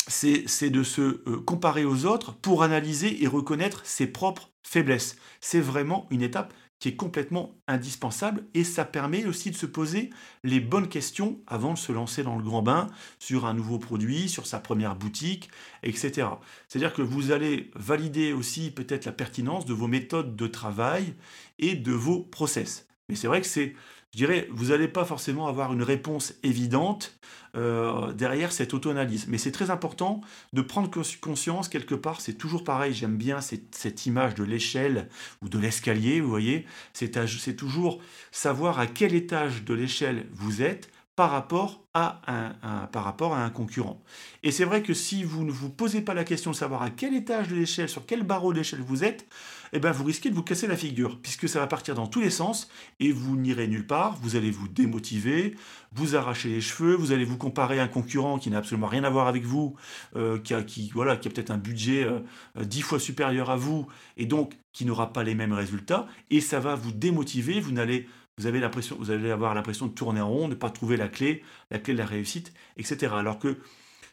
c'est 0.06 0.70
de 0.70 0.82
se 0.82 1.00
euh, 1.00 1.42
comparer 1.46 1.84
aux 1.84 2.04
autres 2.06 2.34
pour 2.34 2.62
analyser 2.62 3.22
et 3.22 3.26
reconnaître 3.26 3.84
ses 3.84 4.06
propres 4.06 4.50
faiblesses. 4.62 5.16
C'est 5.40 5.60
vraiment 5.60 6.06
une 6.10 6.22
étape 6.22 6.52
qui 6.78 6.88
est 6.88 6.96
complètement 6.96 7.54
indispensable 7.66 8.44
et 8.52 8.64
ça 8.64 8.84
permet 8.84 9.24
aussi 9.24 9.50
de 9.50 9.56
se 9.56 9.64
poser 9.64 10.10
les 10.42 10.60
bonnes 10.60 10.88
questions 10.88 11.40
avant 11.46 11.72
de 11.72 11.78
se 11.78 11.92
lancer 11.92 12.22
dans 12.22 12.36
le 12.36 12.42
grand 12.42 12.60
bain 12.60 12.88
sur 13.18 13.46
un 13.46 13.54
nouveau 13.54 13.78
produit, 13.78 14.28
sur 14.28 14.46
sa 14.46 14.58
première 14.58 14.96
boutique, 14.96 15.48
etc. 15.82 16.28
C'est-à-dire 16.68 16.92
que 16.92 17.00
vous 17.00 17.30
allez 17.30 17.70
valider 17.74 18.32
aussi 18.32 18.70
peut-être 18.70 19.06
la 19.06 19.12
pertinence 19.12 19.64
de 19.64 19.72
vos 19.72 19.86
méthodes 19.86 20.36
de 20.36 20.46
travail 20.46 21.14
et 21.58 21.74
de 21.74 21.92
vos 21.92 22.20
process. 22.20 22.86
Mais 23.08 23.14
c'est 23.14 23.28
vrai 23.28 23.40
que 23.40 23.46
c'est 23.46 23.74
je 24.14 24.18
dirais, 24.18 24.46
vous 24.52 24.66
n'allez 24.66 24.86
pas 24.86 25.04
forcément 25.04 25.48
avoir 25.48 25.72
une 25.72 25.82
réponse 25.82 26.34
évidente 26.44 27.18
euh, 27.56 28.12
derrière 28.12 28.52
cette 28.52 28.72
auto-analyse. 28.72 29.26
Mais 29.26 29.38
c'est 29.38 29.50
très 29.50 29.70
important 29.70 30.20
de 30.52 30.62
prendre 30.62 30.88
conscience 31.20 31.68
quelque 31.68 31.96
part, 31.96 32.20
c'est 32.20 32.34
toujours 32.34 32.62
pareil, 32.62 32.94
j'aime 32.94 33.16
bien 33.16 33.40
cette, 33.40 34.06
image 34.06 34.36
de 34.36 34.44
l'échelle 34.44 35.08
ou 35.42 35.48
de 35.48 35.58
l'escalier, 35.58 36.20
vous 36.20 36.30
voyez, 36.30 36.64
c'est 36.92 37.56
toujours 37.56 38.00
savoir 38.30 38.78
à 38.78 38.86
quel 38.86 39.16
étage 39.16 39.64
de 39.64 39.74
l'échelle 39.74 40.26
vous 40.30 40.62
êtes 40.62 40.92
par 41.16 41.32
rapport 41.32 41.84
à 41.92 42.20
un, 42.28 42.86
par 42.86 43.02
rapport 43.02 43.34
à 43.34 43.44
un 43.44 43.50
concurrent. 43.50 44.00
Et 44.44 44.52
c'est 44.52 44.64
vrai 44.64 44.82
que 44.82 44.94
si 44.94 45.24
vous 45.24 45.44
ne 45.44 45.50
vous 45.50 45.70
posez 45.70 46.02
pas 46.02 46.14
la 46.14 46.24
question 46.24 46.52
de 46.52 46.56
savoir 46.56 46.82
à 46.82 46.90
quel 46.90 47.14
étage 47.14 47.48
de 47.48 47.56
l'échelle, 47.56 47.88
sur 47.88 48.06
quel 48.06 48.22
barreau 48.22 48.52
d'échelle 48.52 48.80
vous 48.80 49.02
êtes, 49.02 49.26
eh 49.74 49.80
ben 49.80 49.90
vous 49.90 50.04
risquez 50.04 50.30
de 50.30 50.34
vous 50.36 50.44
casser 50.44 50.68
la 50.68 50.76
figure, 50.76 51.18
puisque 51.20 51.48
ça 51.48 51.58
va 51.58 51.66
partir 51.66 51.96
dans 51.96 52.06
tous 52.06 52.20
les 52.20 52.30
sens 52.30 52.70
et 53.00 53.10
vous 53.10 53.36
n'irez 53.36 53.66
nulle 53.66 53.86
part, 53.86 54.16
vous 54.22 54.36
allez 54.36 54.52
vous 54.52 54.68
démotiver, 54.68 55.56
vous 55.92 56.14
arracher 56.14 56.48
les 56.48 56.60
cheveux, 56.60 56.94
vous 56.94 57.10
allez 57.10 57.24
vous 57.24 57.36
comparer 57.36 57.80
à 57.80 57.82
un 57.82 57.88
concurrent 57.88 58.38
qui 58.38 58.50
n'a 58.50 58.58
absolument 58.58 58.86
rien 58.86 59.02
à 59.02 59.10
voir 59.10 59.26
avec 59.26 59.42
vous, 59.42 59.74
euh, 60.14 60.38
qui 60.38 60.54
a, 60.54 60.64
voilà, 60.92 61.16
qui 61.16 61.28
peut-être 61.28 61.50
un 61.50 61.58
budget 61.58 62.04
euh, 62.04 62.20
euh, 62.56 62.64
dix 62.64 62.82
fois 62.82 63.00
supérieur 63.00 63.50
à 63.50 63.56
vous, 63.56 63.88
et 64.16 64.26
donc 64.26 64.56
qui 64.72 64.84
n'aura 64.84 65.12
pas 65.12 65.24
les 65.24 65.34
mêmes 65.34 65.52
résultats, 65.52 66.06
et 66.30 66.40
ça 66.40 66.60
va 66.60 66.76
vous 66.76 66.92
démotiver, 66.92 67.60
vous 67.60 67.72
n'allez 67.72 68.08
vous, 68.38 68.46
avez 68.46 68.60
l'impression, 68.60 68.96
vous 68.98 69.10
allez 69.10 69.30
avoir 69.32 69.54
l'impression 69.54 69.86
de 69.86 69.92
tourner 69.92 70.20
en 70.20 70.28
rond, 70.28 70.44
de 70.44 70.54
ne 70.54 70.58
pas 70.58 70.70
trouver 70.70 70.96
la 70.96 71.08
clé, 71.08 71.42
la 71.72 71.80
clé 71.80 71.94
de 71.94 71.98
la 71.98 72.06
réussite, 72.06 72.52
etc. 72.76 73.12
Alors 73.16 73.40
que 73.40 73.58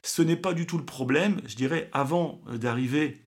ce 0.01 0.23
n'est 0.23 0.35
pas 0.35 0.55
du 0.55 0.65
tout 0.65 0.79
le 0.79 0.85
problème, 0.85 1.39
je 1.45 1.55
dirais, 1.55 1.87
avant 1.93 2.41
d'arriver 2.51 3.21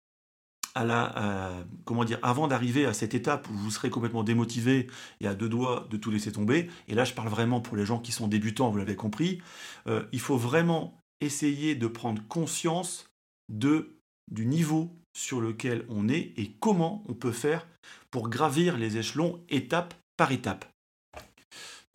à 0.74 0.84
la, 0.84 1.64
comment 1.84 2.04
dire, 2.04 2.18
avant 2.22 2.48
d'arriver 2.48 2.86
à 2.86 2.92
cette 2.92 3.14
étape 3.14 3.48
où 3.48 3.54
vous 3.54 3.70
serez 3.70 3.90
complètement 3.90 4.24
démotivé 4.24 4.88
et 5.20 5.26
à 5.26 5.34
deux 5.34 5.48
doigts 5.48 5.86
de 5.90 5.96
tout 5.96 6.10
laisser 6.10 6.32
tomber, 6.32 6.68
et 6.88 6.94
là 6.94 7.04
je 7.04 7.14
parle 7.14 7.28
vraiment 7.28 7.60
pour 7.60 7.76
les 7.76 7.86
gens 7.86 7.98
qui 7.98 8.12
sont 8.12 8.28
débutants, 8.28 8.70
vous 8.70 8.78
l'avez 8.78 8.96
compris, 8.96 9.40
euh, 9.86 10.02
il 10.12 10.20
faut 10.20 10.36
vraiment 10.36 11.00
essayer 11.20 11.74
de 11.74 11.86
prendre 11.86 12.22
conscience 12.28 13.06
du 13.48 14.46
niveau 14.46 14.90
sur 15.16 15.40
lequel 15.40 15.84
on 15.88 16.08
est 16.08 16.32
et 16.36 16.56
comment 16.60 17.04
on 17.08 17.14
peut 17.14 17.32
faire 17.32 17.66
pour 18.10 18.28
gravir 18.28 18.76
les 18.76 18.96
échelons 18.96 19.40
étape 19.48 19.94
par 20.16 20.32
étape. 20.32 20.73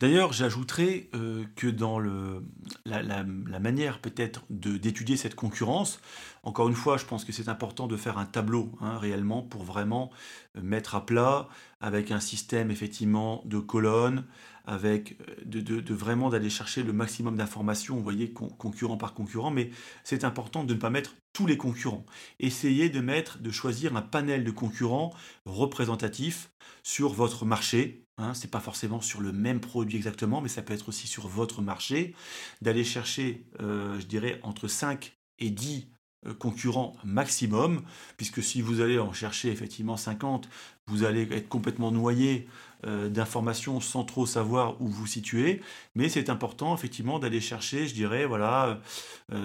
D'ailleurs, 0.00 0.32
j'ajouterais 0.32 1.10
euh, 1.14 1.44
que 1.56 1.66
dans 1.66 1.98
la, 1.98 3.22
manière 3.60 4.00
peut-être 4.00 4.46
d'étudier 4.48 5.18
cette 5.18 5.34
concurrence, 5.34 6.00
encore 6.42 6.70
une 6.70 6.74
fois, 6.74 6.96
je 6.96 7.04
pense 7.04 7.26
que 7.26 7.32
c'est 7.32 7.50
important 7.50 7.86
de 7.86 7.98
faire 7.98 8.16
un 8.16 8.24
tableau 8.24 8.72
hein, 8.80 8.96
réellement 8.96 9.42
pour 9.42 9.62
vraiment 9.62 10.10
euh, 10.56 10.62
mettre 10.62 10.94
à 10.94 11.04
plat 11.04 11.48
avec 11.82 12.12
un 12.12 12.20
système 12.20 12.70
effectivement 12.70 13.42
de 13.44 13.58
colonnes, 13.58 14.24
avec 14.64 15.18
euh, 15.20 15.34
de, 15.44 15.94
vraiment 15.94 16.30
d'aller 16.30 16.48
chercher 16.48 16.82
le 16.82 16.94
maximum 16.94 17.36
d'informations, 17.36 17.96
vous 17.96 18.02
voyez, 18.02 18.32
concurrent 18.32 18.96
par 18.96 19.12
concurrent, 19.12 19.50
mais 19.50 19.70
c'est 20.02 20.24
important 20.24 20.64
de 20.64 20.72
ne 20.72 20.78
pas 20.78 20.88
mettre 20.88 21.14
tous 21.34 21.46
les 21.46 21.58
concurrents. 21.58 22.06
Essayez 22.38 22.88
de 22.88 23.00
mettre, 23.00 23.38
de 23.38 23.50
choisir 23.50 23.94
un 23.94 24.02
panel 24.02 24.44
de 24.44 24.50
concurrents 24.50 25.12
représentatifs 25.44 26.50
sur 26.82 27.12
votre 27.12 27.44
marché, 27.44 28.06
Hein, 28.20 28.34
ce 28.34 28.42
n'est 28.44 28.50
pas 28.50 28.60
forcément 28.60 29.00
sur 29.00 29.20
le 29.22 29.32
même 29.32 29.60
produit 29.60 29.96
exactement, 29.96 30.40
mais 30.42 30.48
ça 30.48 30.60
peut 30.62 30.74
être 30.74 30.88
aussi 30.90 31.06
sur 31.06 31.26
votre 31.26 31.62
marché, 31.62 32.14
d'aller 32.60 32.84
chercher, 32.84 33.46
euh, 33.60 33.98
je 33.98 34.06
dirais, 34.06 34.38
entre 34.42 34.68
5 34.68 35.16
et 35.38 35.48
10 35.48 35.88
euh, 36.26 36.34
concurrents 36.34 36.96
maximum, 37.02 37.82
puisque 38.18 38.42
si 38.42 38.60
vous 38.60 38.82
allez 38.82 38.98
en 38.98 39.14
chercher 39.14 39.50
effectivement 39.50 39.96
50, 39.96 40.50
vous 40.86 41.04
allez 41.04 41.22
être 41.32 41.48
complètement 41.48 41.92
noyé 41.92 42.46
euh, 42.84 43.08
d'informations 43.08 43.80
sans 43.80 44.04
trop 44.04 44.26
savoir 44.26 44.78
où 44.82 44.88
vous 44.88 45.06
situez, 45.06 45.62
mais 45.94 46.10
c'est 46.10 46.28
important 46.28 46.74
effectivement 46.74 47.18
d'aller 47.20 47.40
chercher, 47.40 47.86
je 47.86 47.94
dirais, 47.94 48.26
voilà, 48.26 48.80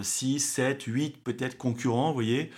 6, 0.01 0.39
7, 0.39 0.83
8 0.83 1.23
peut-être 1.23 1.57
concurrents, 1.57 2.09
vous 2.09 2.15
voyez, 2.15 2.51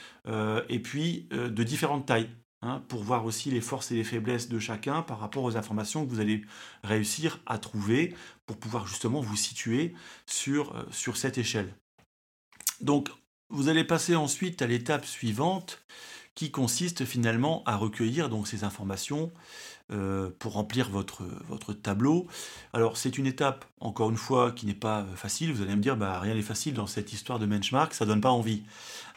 et 0.69 0.79
puis 0.79 1.27
de 1.31 1.63
différentes 1.63 2.05
tailles. 2.07 2.29
Hein, 2.63 2.83
pour 2.87 3.03
voir 3.03 3.23
aussi 3.25 3.51
les 3.51 3.61
forces 3.61 3.91
et 3.91 3.95
les 3.95 4.03
faiblesses 4.03 4.49
de 4.49 4.57
chacun 4.57 5.03
par 5.03 5.19
rapport 5.19 5.43
aux 5.43 5.57
informations 5.57 6.03
que 6.03 6.09
vous 6.09 6.19
allez 6.19 6.43
réussir 6.83 7.39
à 7.45 7.59
trouver 7.59 8.15
pour 8.47 8.57
pouvoir 8.57 8.87
justement 8.87 9.21
vous 9.21 9.35
situer 9.35 9.93
sur, 10.25 10.75
euh, 10.75 10.83
sur 10.89 11.17
cette 11.17 11.37
échelle. 11.37 11.71
Donc, 12.81 13.09
vous 13.49 13.69
allez 13.69 13.83
passer 13.83 14.15
ensuite 14.15 14.63
à 14.63 14.67
l'étape 14.67 15.05
suivante 15.05 15.85
qui 16.33 16.49
consiste 16.49 17.05
finalement 17.05 17.63
à 17.65 17.75
recueillir 17.75 18.27
donc 18.27 18.47
ces 18.47 18.63
informations 18.63 19.31
euh, 19.91 20.29
pour 20.39 20.53
remplir 20.53 20.89
votre, 20.89 21.23
votre 21.47 21.71
tableau. 21.71 22.27
Alors 22.73 22.97
c'est 22.97 23.17
une 23.17 23.25
étape, 23.25 23.63
encore 23.79 24.09
une 24.09 24.17
fois, 24.17 24.51
qui 24.51 24.65
n'est 24.65 24.73
pas 24.73 25.05
facile. 25.15 25.53
Vous 25.53 25.61
allez 25.61 25.75
me 25.75 25.81
dire, 25.81 25.95
bah, 25.95 26.19
rien 26.19 26.35
n'est 26.35 26.41
facile 26.41 26.73
dans 26.73 26.87
cette 26.87 27.13
histoire 27.13 27.39
de 27.39 27.45
benchmark, 27.45 27.93
ça 27.93 28.05
donne 28.05 28.19
pas 28.19 28.31
envie. 28.31 28.63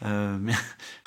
Euh, 0.05 0.39
mais, 0.41 0.53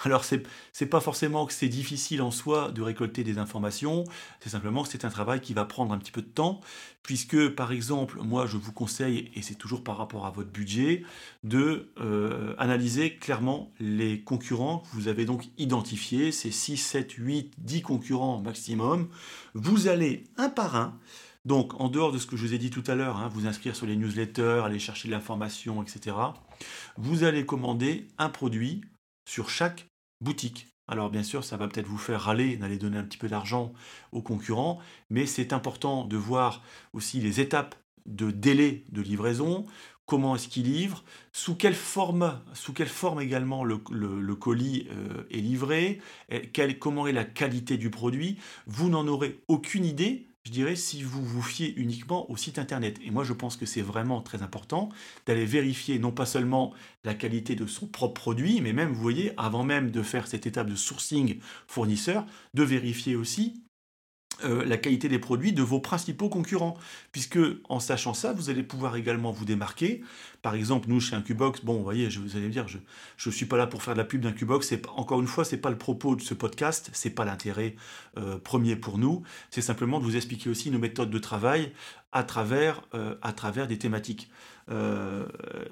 alors 0.04 0.24
c'est, 0.24 0.44
c'est 0.72 0.86
pas 0.86 1.00
forcément 1.00 1.46
que 1.46 1.54
c'est 1.54 1.70
difficile 1.70 2.22
en 2.22 2.32
soi 2.32 2.72
de 2.72 2.82
récolter 2.82 3.24
des 3.24 3.38
informations, 3.38 4.04
c'est 4.42 4.50
simplement 4.50 4.84
que 4.84 4.90
c'est 4.90 5.06
un 5.06 5.10
travail 5.10 5.42
qui 5.42 5.54
va 5.54 5.66
prendre 5.66 5.94
un 5.94 5.98
petit 5.98 6.12
peu 6.12 6.22
de 6.22 6.28
temps, 6.28 6.62
puisque 7.02 7.50
par 7.50 7.72
exemple, 7.72 8.20
moi 8.22 8.46
je 8.46 8.58
vous 8.58 8.72
conseille, 8.72 9.32
et 9.36 9.42
c'est 9.42 9.56
toujours 9.56 9.84
par 9.84 9.98
rapport 9.98 10.26
à 10.26 10.32
votre 10.32 10.50
budget, 10.50 11.04
de 11.44 11.90
euh, 12.00 12.56
analyser 12.58 13.16
clairement 13.16 13.72
les 13.80 14.22
concurrents 14.22 14.80
que 14.80 14.96
vous 14.96 15.08
avez 15.08 15.26
donc 15.26 15.46
identifiés, 15.58 16.32
ces 16.32 16.52
6, 16.52 16.78
7, 16.78 17.12
8, 17.12 17.54
10 17.58 17.82
concurrents 17.82 18.42
maximum 18.42 19.08
vous 19.54 19.88
allez 19.88 20.24
un 20.38 20.50
par 20.50 20.76
un, 20.76 21.00
donc 21.46 21.80
en 21.80 21.90
dehors 21.90 22.12
de 22.12 22.18
ce 22.18 22.26
que 22.26 22.38
je 22.38 22.46
vous 22.46 22.54
ai 22.54 22.58
dit 22.58 22.70
tout 22.70 22.84
à 22.88 22.96
l'heure, 22.96 23.18
hein, 23.18 23.28
vous 23.28 23.48
inscrire 23.48 23.76
sur 23.76 23.86
les 23.86 23.96
newsletters, 23.96 24.62
aller 24.66 24.80
chercher 24.80 25.08
de 25.08 25.14
l'information, 25.14 25.84
etc., 25.84 26.16
vous 26.98 27.24
allez 27.24 27.46
commander 27.46 28.08
un 28.18 28.30
produit 28.30 28.82
sur 29.28 29.50
chaque 29.50 29.88
boutique. 30.22 30.68
Alors 30.88 31.10
bien 31.10 31.24
sûr, 31.24 31.44
ça 31.44 31.58
va 31.58 31.68
peut-être 31.68 31.88
vous 31.88 31.98
faire 31.98 32.22
râler 32.22 32.58
d'aller 32.58 32.78
donner 32.78 32.98
un 32.98 33.04
petit 33.04 33.18
peu 33.18 33.28
d'argent 33.30 33.74
aux 34.12 34.22
concurrents, 34.22 34.80
mais 35.10 35.26
c'est 35.26 35.54
important 35.54 36.06
de 36.06 36.18
voir 36.18 36.62
aussi 36.94 37.20
les 37.20 37.40
étapes 37.40 37.76
de 38.06 38.32
délai 38.32 38.84
de 38.92 39.02
livraison, 39.02 39.66
comment 40.06 40.36
est-ce 40.36 40.48
qu'il 40.48 40.72
livre, 40.72 41.04
sous 41.32 41.56
quelle 41.56 41.76
forme, 41.76 42.40
sous 42.54 42.74
également 43.22 43.64
le, 43.64 43.78
colis 44.36 44.88
euh, 44.92 45.24
est 45.32 45.38
livré, 45.38 46.00
comment 46.80 47.08
est 47.08 47.14
la 47.14 47.26
qualité 47.26 47.78
du 47.78 47.90
produit. 47.90 48.38
Vous 48.68 48.90
n'en 48.90 49.08
aurez 49.08 49.40
aucune 49.48 49.86
idée 49.86 50.28
je 50.46 50.52
dirais, 50.52 50.76
si 50.76 51.04
vous 51.04 51.24
vous 51.24 51.42
fiez 51.42 51.74
uniquement 51.78 52.30
au 52.30 52.36
site 52.36 52.60
internet. 52.60 53.00
Et 53.02 53.12
moi, 53.12 53.24
je 53.24 53.32
pense 53.32 53.56
que 53.56 53.66
c'est 53.66 53.82
vraiment 53.82 54.22
très 54.22 54.42
important 54.42 54.90
d'aller 55.26 55.46
vérifier 55.46 56.00
non 56.00 56.12
pas 56.12 56.26
seulement 56.26 56.74
la 57.06 57.14
qualité 57.14 57.56
de 57.56 57.66
son 57.66 57.88
propre 57.88 58.14
produit, 58.14 58.60
mais 58.60 58.74
même, 58.74 58.92
vous 58.92 59.02
voyez, 59.02 59.32
avant 59.38 59.64
même 59.64 59.90
de 59.90 60.02
faire 60.02 60.28
cette 60.28 60.46
étape 60.46 60.70
de 60.70 60.76
sourcing 60.76 61.40
fournisseur, 61.68 62.26
de 62.54 62.64
vérifier 62.64 63.16
aussi 63.16 63.63
euh, 64.44 64.66
la 64.66 64.78
qualité 64.78 65.10
des 65.10 65.20
produits 65.20 65.54
de 65.54 65.62
vos 65.62 65.80
principaux 65.80 66.30
concurrents. 66.30 66.78
Puisque 67.12 67.40
en 67.70 67.80
sachant 67.80 68.14
ça, 68.14 68.34
vous 68.34 68.50
allez 68.50 68.64
pouvoir 68.64 68.96
également 68.96 69.32
vous 69.32 69.46
démarquer. 69.46 70.02
Par 70.42 70.56
exemple, 70.56 70.90
nous, 70.90 71.00
chez 71.00 71.16
Incubox, 71.16 71.64
bon, 71.64 71.76
vous 71.76 71.84
voyez, 71.84 72.10
je, 72.10 72.20
vous 72.20 72.36
allez 72.36 72.48
me 72.48 72.52
dire, 72.52 72.68
je 72.68 72.78
ne 73.30 73.34
suis 73.34 73.46
pas 73.46 73.58
là 73.58 73.68
pour 73.68 73.82
faire 73.82 73.94
de 73.94 74.00
la 74.00 74.06
pub 74.06 74.22
d'Incubox. 74.22 74.74
Encore 74.96 75.22
une 75.22 75.28
fois, 75.28 75.46
ce 75.46 75.56
n'est 75.56 75.62
pas 75.62 75.70
le 75.70 75.78
propos 75.78 76.16
de 76.16 76.22
ce 76.22 76.34
podcast, 76.34 76.90
ce 76.94 77.08
n'est 77.08 77.14
pas 77.14 77.26
l'intérêt 77.26 77.76
euh, 78.18 78.38
premier 78.38 78.76
pour 78.76 78.98
nous. 78.98 79.24
C'est 79.50 79.62
simplement 79.62 80.00
de 80.00 80.04
vous 80.04 80.16
expliquer 80.16 80.50
aussi 80.50 80.70
nos 80.72 80.80
méthodes 80.80 81.10
de 81.10 81.20
travail 81.20 81.72
à 82.12 82.24
travers, 82.24 82.82
euh, 82.94 83.16
à 83.22 83.34
travers 83.34 83.68
des 83.68 83.78
thématiques. 83.78 84.30
Euh, 84.70 85.26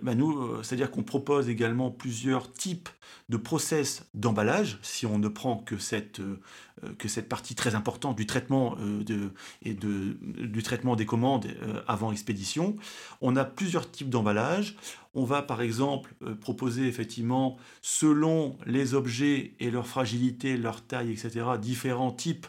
bah, 0.03 0.15
nous, 0.15 0.37
euh, 0.37 0.63
c'est-à-dire 0.63 0.91
qu'on 0.91 1.03
propose 1.03 1.49
également 1.49 1.91
plusieurs 1.91 2.51
types 2.51 2.89
de 3.29 3.37
process 3.37 4.05
d'emballage, 4.13 4.79
si 4.81 5.05
on 5.05 5.17
ne 5.17 5.29
prend 5.29 5.57
que 5.57 5.77
cette, 5.77 6.19
euh, 6.19 7.21
partie 7.29 7.55
très 7.55 7.75
importante 7.75 8.17
du 8.17 8.25
traitement, 8.25 8.75
du 9.05 10.63
traitement 10.63 10.95
des 10.95 11.05
commandes 11.05 11.47
avant 11.87 12.11
expédition. 12.11 12.75
On 13.21 13.35
a 13.35 13.45
plusieurs 13.45 13.89
types 13.89 14.09
d'emballage. 14.09 14.75
On 15.13 15.25
va 15.25 15.41
par 15.41 15.61
exemple 15.61 16.15
proposer 16.39 16.87
effectivement, 16.87 17.57
selon 17.81 18.57
les 18.65 18.93
objets 18.93 19.55
et 19.59 19.69
leur 19.69 19.85
fragilité, 19.85 20.55
leur 20.55 20.85
taille, 20.85 21.11
etc., 21.11 21.45
différents 21.61 22.11
types 22.11 22.47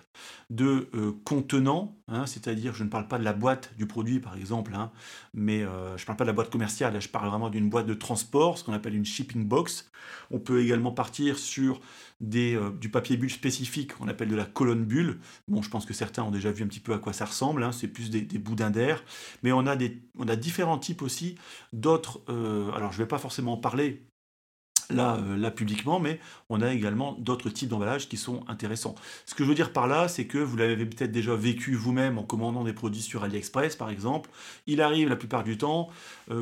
de 0.50 0.88
contenants, 1.24 1.96
hein, 2.06 2.26
c'est-à-dire 2.26 2.74
je 2.74 2.84
ne 2.84 2.88
parle 2.88 3.08
pas 3.08 3.18
de 3.18 3.24
la 3.24 3.32
boîte 3.32 3.72
du 3.76 3.86
produit 3.86 4.20
par 4.20 4.36
exemple, 4.36 4.74
hein, 4.74 4.92
mais 5.34 5.60
je 5.60 6.02
ne 6.02 6.06
parle 6.06 6.18
pas 6.18 6.24
de 6.24 6.32
boîte 6.32 6.50
commerciale, 6.50 7.00
je 7.00 7.08
parle 7.08 7.28
vraiment 7.28 7.50
d'une 7.50 7.68
boîte 7.68 7.86
de 7.86 7.94
transport, 7.94 8.58
ce 8.58 8.64
qu'on 8.64 8.74
appelle 8.74 8.94
une 8.94 9.04
shipping 9.04 9.44
box. 9.44 9.90
On 10.30 10.38
peut 10.38 10.60
également 10.62 10.92
partir 10.92 11.38
sur 11.38 11.80
euh, 12.22 12.70
du 12.70 12.88
papier 12.88 13.16
bulle 13.16 13.30
spécifique, 13.30 13.94
qu'on 13.94 14.08
appelle 14.08 14.28
de 14.28 14.36
la 14.36 14.44
colonne 14.44 14.84
bulle. 14.84 15.18
Bon, 15.48 15.60
je 15.60 15.68
pense 15.68 15.84
que 15.84 15.94
certains 15.94 16.22
ont 16.22 16.30
déjà 16.30 16.52
vu 16.52 16.62
un 16.62 16.68
petit 16.68 16.80
peu 16.80 16.94
à 16.94 16.98
quoi 16.98 17.12
ça 17.12 17.24
ressemble, 17.24 17.62
hein. 17.64 17.72
c'est 17.72 17.88
plus 17.88 18.10
des, 18.10 18.22
boudins 18.38 18.70
d'air. 18.70 19.02
Mais 19.42 19.52
on 19.52 19.66
a, 19.66 19.76
des, 19.76 20.00
on 20.18 20.28
a 20.28 20.36
différents 20.36 20.78
types 20.78 21.02
aussi 21.02 21.36
d'autres. 21.72 22.20
Euh, 22.28 22.70
alors, 22.72 22.92
je 22.92 22.98
ne 22.98 23.02
vais 23.02 23.08
pas 23.08 23.18
forcément 23.18 23.54
en 23.54 23.56
parler 23.56 24.02
là, 24.88 25.16
euh, 25.16 25.36
là 25.36 25.50
publiquement, 25.50 25.98
mais 25.98 26.20
on 26.48 26.60
a 26.60 26.72
également 26.72 27.12
d'autres 27.18 27.50
types 27.50 27.68
d'emballages 27.68 28.08
qui 28.08 28.16
sont 28.16 28.44
intéressants. 28.46 28.94
Ce 29.26 29.34
que 29.34 29.42
je 29.42 29.48
veux 29.48 29.56
dire 29.56 29.72
par 29.72 29.88
là, 29.88 30.06
c'est 30.06 30.26
que 30.26 30.38
vous 30.38 30.56
l'avez 30.56 30.86
peut-être 30.86 31.12
déjà 31.12 31.34
vécu 31.34 31.74
vous-même 31.74 32.18
en 32.18 32.22
commandant 32.22 32.62
des 32.62 32.72
produits 32.72 33.02
sur 33.02 33.24
AliExpress, 33.24 33.74
par 33.74 33.90
exemple. 33.90 34.30
Il 34.66 34.80
arrive 34.80 35.08
la 35.08 35.16
plupart 35.16 35.42
du 35.42 35.58
temps 35.58 35.90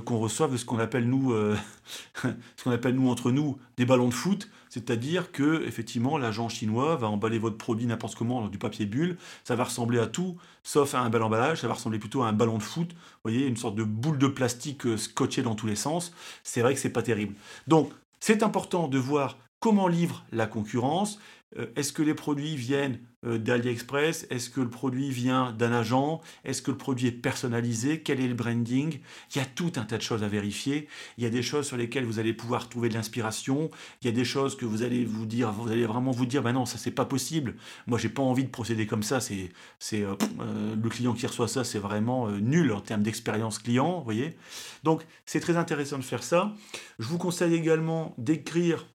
qu'on 0.04 0.18
reçoive 0.18 0.56
ce 0.56 0.64
qu'on 0.64 0.78
appelle 0.78 1.10
ce 2.14 2.64
qu'on 2.64 2.70
appelle 2.70 2.94
nous 2.94 3.08
entre 3.08 3.30
nous, 3.30 3.58
des 3.78 3.86
ballons 3.86 4.08
de 4.08 4.14
foot. 4.14 4.50
C'est-à-dire 4.70 5.32
que 5.32 5.62
effectivement, 5.66 6.16
l'agent 6.16 6.48
chinois 6.48 6.96
va 6.96 7.08
emballer 7.08 7.38
votre 7.38 7.58
produit 7.58 7.86
n'importe 7.86 8.14
comment 8.14 8.40
dans 8.40 8.48
du 8.48 8.56
papier 8.56 8.86
bulle. 8.86 9.18
Ça 9.44 9.56
va 9.56 9.64
ressembler 9.64 9.98
à 9.98 10.06
tout, 10.06 10.38
sauf 10.62 10.94
à 10.94 11.00
un 11.00 11.10
bel 11.10 11.22
emballage. 11.22 11.60
Ça 11.60 11.68
va 11.68 11.74
ressembler 11.74 11.98
plutôt 11.98 12.22
à 12.22 12.28
un 12.28 12.32
ballon 12.32 12.56
de 12.56 12.62
foot. 12.62 12.92
Vous 12.92 13.30
voyez, 13.30 13.46
une 13.46 13.56
sorte 13.56 13.74
de 13.74 13.84
boule 13.84 14.16
de 14.16 14.28
plastique 14.28 14.96
scotchée 14.96 15.42
dans 15.42 15.54
tous 15.54 15.66
les 15.66 15.76
sens. 15.76 16.14
C'est 16.44 16.62
vrai 16.62 16.72
que 16.72 16.80
c'est 16.80 16.90
pas 16.90 17.02
terrible. 17.02 17.34
Donc 17.66 17.92
c'est 18.20 18.42
important 18.42 18.88
de 18.88 18.98
voir 18.98 19.36
comment 19.60 19.88
livre 19.88 20.24
la 20.32 20.46
concurrence. 20.46 21.20
Euh, 21.58 21.66
est-ce 21.74 21.92
que 21.92 22.02
les 22.02 22.14
produits 22.14 22.54
viennent 22.54 23.00
euh, 23.26 23.36
d'AliExpress 23.36 24.26
Est-ce 24.30 24.50
que 24.50 24.60
le 24.60 24.70
produit 24.70 25.10
vient 25.10 25.52
d'un 25.52 25.72
agent 25.72 26.20
Est-ce 26.44 26.62
que 26.62 26.70
le 26.70 26.76
produit 26.76 27.08
est 27.08 27.12
personnalisé 27.12 28.02
Quel 28.02 28.20
est 28.20 28.28
le 28.28 28.34
branding? 28.34 29.00
Il 29.34 29.38
y 29.38 29.40
a 29.40 29.44
tout 29.44 29.72
un 29.76 29.82
tas 29.82 29.96
de 29.96 30.02
choses 30.02 30.22
à 30.22 30.28
vérifier. 30.28 30.88
Il 31.18 31.24
y 31.24 31.26
a 31.26 31.30
des 31.30 31.42
choses 31.42 31.66
sur 31.66 31.76
lesquelles 31.76 32.04
vous 32.04 32.20
allez 32.20 32.32
pouvoir 32.32 32.68
trouver 32.68 32.88
de 32.88 32.94
l'inspiration. 32.94 33.68
Il 34.00 34.06
y 34.06 34.08
a 34.08 34.12
des 34.12 34.24
choses 34.24 34.56
que 34.56 34.64
vous 34.64 34.82
allez 34.82 35.04
vous 35.04 35.26
dire, 35.26 35.50
vous 35.50 35.70
allez 35.70 35.86
vraiment 35.86 36.12
vous 36.12 36.24
dire, 36.24 36.42
ben 36.42 36.52
non, 36.52 36.66
ça 36.66 36.78
c'est 36.78 36.92
pas 36.92 37.04
possible. 37.04 37.56
Moi, 37.88 37.98
j'ai 37.98 38.08
pas 38.08 38.22
envie 38.22 38.44
de 38.44 38.50
procéder 38.50 38.86
comme 38.86 39.02
ça. 39.02 39.18
C'est, 39.20 39.50
euh, 39.92 40.14
le 40.80 40.88
client 40.88 41.14
qui 41.14 41.26
reçoit 41.26 41.48
ça, 41.48 41.64
c'est 41.64 41.80
vraiment 41.80 42.28
nul 42.30 42.72
en 42.72 42.80
termes 42.80 43.02
d'expérience 43.02 43.58
client, 43.58 44.02
voyez. 44.02 44.36
Donc, 44.84 45.04
c'est 45.26 45.40
très 45.40 45.56
intéressant 45.56 45.98
de 45.98 46.04
faire 46.04 46.22
ça. 46.22 46.54
Je 47.00 47.08
vous 47.08 47.18
conseille 47.18 47.54
également 47.54 48.14
d'écrire 48.18 48.86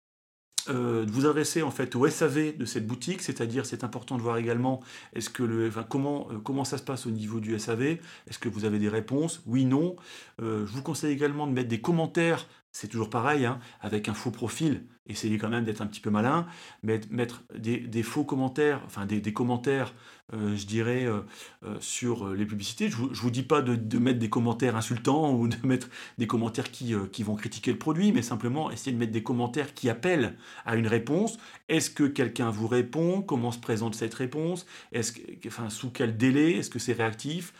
euh, 0.69 1.05
de 1.05 1.11
vous 1.11 1.25
adresser 1.25 1.61
en 1.61 1.71
fait 1.71 1.95
au 1.95 2.07
SAV 2.07 2.57
de 2.57 2.65
cette 2.65 2.87
boutique, 2.87 3.21
c'est-à-dire 3.21 3.65
c'est 3.65 3.83
important 3.83 4.17
de 4.17 4.21
voir 4.21 4.37
également 4.37 4.81
est-ce 5.13 5.29
que 5.29 5.43
le, 5.43 5.71
comment, 5.89 6.27
euh, 6.31 6.39
comment 6.39 6.63
ça 6.63 6.77
se 6.77 6.83
passe 6.83 7.05
au 7.05 7.11
niveau 7.11 7.39
du 7.39 7.57
SAV, 7.57 7.81
est-ce 8.27 8.39
que 8.39 8.49
vous 8.49 8.65
avez 8.65 8.79
des 8.79 8.89
réponses, 8.89 9.41
oui, 9.45 9.65
non. 9.65 9.95
Euh, 10.41 10.65
je 10.65 10.71
vous 10.71 10.81
conseille 10.81 11.13
également 11.13 11.47
de 11.47 11.51
mettre 11.53 11.69
des 11.69 11.81
commentaires 11.81 12.47
c'est 12.75 12.89
toujours 12.89 13.09
pareil, 13.09 13.45
hein, 13.45 13.59
avec 13.79 14.09
un 14.09 14.13
faux 14.13 14.31
profil, 14.31 14.83
essayez 15.07 15.37
quand 15.37 15.49
même 15.49 15.65
d'être 15.65 15.81
un 15.81 15.87
petit 15.87 15.99
peu 15.99 16.09
malin, 16.09 16.47
mettre, 16.83 17.43
des, 17.57 18.03
faux 18.03 18.23
commentaires, 18.23 18.81
enfin 18.85 19.05
des, 19.05 19.33
commentaires, 19.33 19.93
euh, 20.33 20.55
je 20.55 20.65
dirais, 20.65 21.05
euh, 21.05 21.19
euh, 21.63 21.75
sur 21.79 22.29
les 22.29 22.45
publicités. 22.45 22.89
Je 22.89 23.01
ne 23.01 23.07
vous, 23.07 23.29
dis 23.29 23.43
pas 23.43 23.61
de, 23.61 23.99
mettre 23.99 24.19
des 24.19 24.29
commentaires 24.29 24.75
insultants 24.75 25.33
ou 25.33 25.47
de 25.47 25.57
mettre 25.63 25.89
des 26.17 26.27
commentaires 26.27 26.71
qui, 26.71 26.93
vont 26.93 27.35
critiquer 27.35 27.71
le 27.71 27.77
produit, 27.77 28.11
mais 28.11 28.21
simplement 28.21 28.71
essayer 28.71 28.91
de 28.91 28.97
mettre 28.97 29.11
des 29.11 29.23
commentaires 29.23 29.73
qui 29.73 29.89
appellent 29.89 30.35
à 30.65 30.75
une 30.75 30.87
réponse. 30.87 31.37
Est-ce 31.69 31.89
que 31.89 32.03
quelqu'un 32.03 32.49
vous 32.49 32.67
répond? 32.67 33.21
Comment 33.21 33.51
se 33.51 33.59
présente 33.59 33.95
cette 33.95 34.13
réponse? 34.13 34.65
Est-ce 34.91 35.11
que, 35.11 35.47
enfin, 35.47 35.69
Sous 35.69 35.91
quel 35.91 36.17
délai? 36.17 36.57
Est-ce 36.57 36.69
que 36.69 36.79
c'est 36.79 36.93
réactif? 36.93 37.53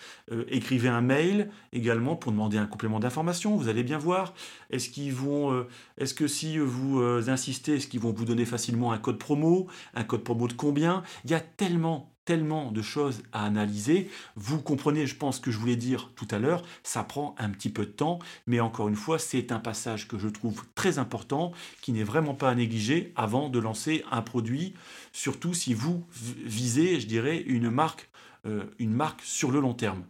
Écrivez 0.50 0.90
un 0.90 1.02
mail 1.02 1.50
également 1.74 2.16
pour 2.16 2.32
demander 2.32 2.58
un 2.58 2.66
complément 2.66 3.00
d'information, 3.00 3.56
vous 3.56 3.68
allez 3.68 3.84
bien 3.84 3.98
voir. 3.98 4.34
Est-ce 4.72 4.90
qu'il 4.90 5.14
vont, 5.14 5.66
est-ce 5.98 6.14
que 6.14 6.28
si 6.28 6.58
vous 6.58 7.00
insistez, 7.36 7.76
est-ce 7.76 7.88
qu'ils 7.88 8.00
vont 8.00 8.12
vous 8.12 8.26
donner 8.26 8.46
facilement 8.46 8.92
un 8.92 8.98
code 8.98 9.20
promo, 9.20 9.68
un 9.94 10.04
code 10.04 10.24
promo 10.24 10.48
de 10.48 10.54
combien? 10.54 11.04
Il 11.26 11.32
y 11.32 11.36
a 11.36 11.40
tellement 11.40 12.12
tellement 12.26 12.72
de 12.72 12.82
choses 12.82 13.22
à 13.32 13.46
analyser. 13.46 14.10
Vous 14.36 14.60
comprenez, 14.60 15.06
je 15.06 15.16
pense 15.16 15.40
que 15.40 15.52
je 15.52 15.60
voulais 15.60 15.76
dire 15.76 16.12
tout 16.16 16.28
à 16.32 16.40
l'heure, 16.40 16.64
ça 16.82 17.04
prend 17.04 17.36
un 17.38 17.50
petit 17.52 17.70
peu 17.70 17.86
de 17.86 17.92
temps, 17.92 18.18
mais 18.48 18.60
encore 18.60 18.88
une 18.88 18.96
fois, 18.96 19.20
c'est 19.20 19.52
un 19.52 19.60
passage 19.60 20.08
que 20.08 20.18
je 20.18 20.28
trouve 20.28 20.64
très 20.74 20.98
important, 20.98 21.52
qui 21.82 21.92
n'est 21.94 22.04
vraiment 22.04 22.34
pas 22.34 22.50
à 22.50 22.56
négliger 22.56 23.14
avant 23.16 23.50
de 23.50 23.60
lancer 23.60 24.04
un 24.12 24.24
produit, 24.24 24.74
surtout 25.14 25.54
si 25.54 25.76
vous 25.76 26.04
visez, 26.12 27.00
je 27.00 27.06
dirais, 27.06 27.44
une 27.46 27.70
marque, 27.70 28.10
euh, 28.48 28.64
une 28.80 28.94
marque 28.94 29.22
sur 29.22 29.52
le 29.52 29.60
long 29.60 29.76
terme. 29.76 30.04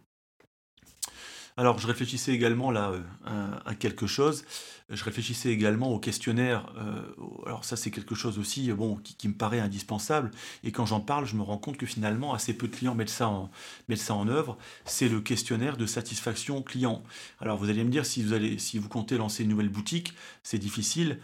Alors, 1.56 1.78
je 1.78 1.86
réfléchissais 1.86 2.32
également 2.32 2.70
là 2.70 2.92
à 3.64 3.74
quelque 3.74 4.06
chose 4.06 4.44
je 4.88 5.02
réfléchissais 5.02 5.50
également 5.50 5.92
au 5.92 5.98
questionnaire. 5.98 6.72
Euh, 6.78 7.02
alors 7.44 7.64
ça, 7.64 7.76
c'est 7.76 7.90
quelque 7.90 8.14
chose 8.14 8.38
aussi 8.38 8.72
bon, 8.72 8.96
qui, 8.96 9.28
me 9.28 9.34
paraît 9.34 9.58
indispensable. 9.58 10.30
Et 10.62 10.70
quand 10.70 10.86
j'en 10.86 11.00
parle, 11.00 11.26
je 11.26 11.34
me 11.34 11.42
rends 11.42 11.58
compte 11.58 11.76
que 11.76 11.86
finalement, 11.86 12.34
assez 12.34 12.52
peu 12.56 12.68
de 12.68 12.76
clients 12.76 12.94
mettent 12.94 13.08
ça 13.08 13.28
en, 13.28 13.50
mettent 13.88 13.98
ça 13.98 14.14
en 14.14 14.28
œuvre. 14.28 14.56
C'est 14.84 15.08
le 15.08 15.20
questionnaire 15.20 15.76
de 15.76 15.86
satisfaction 15.86 16.62
client. 16.62 17.02
Alors 17.40 17.58
vous 17.58 17.68
allez 17.68 17.82
me 17.82 17.90
dire, 17.90 18.06
si 18.06 18.22
vous, 18.22 18.32
allez, 18.32 18.58
si 18.58 18.78
vous 18.78 18.88
comptez 18.88 19.16
lancer 19.16 19.42
une 19.42 19.50
nouvelle 19.50 19.68
boutique, 19.70 20.14
c'est 20.42 20.58
difficile 20.58 21.18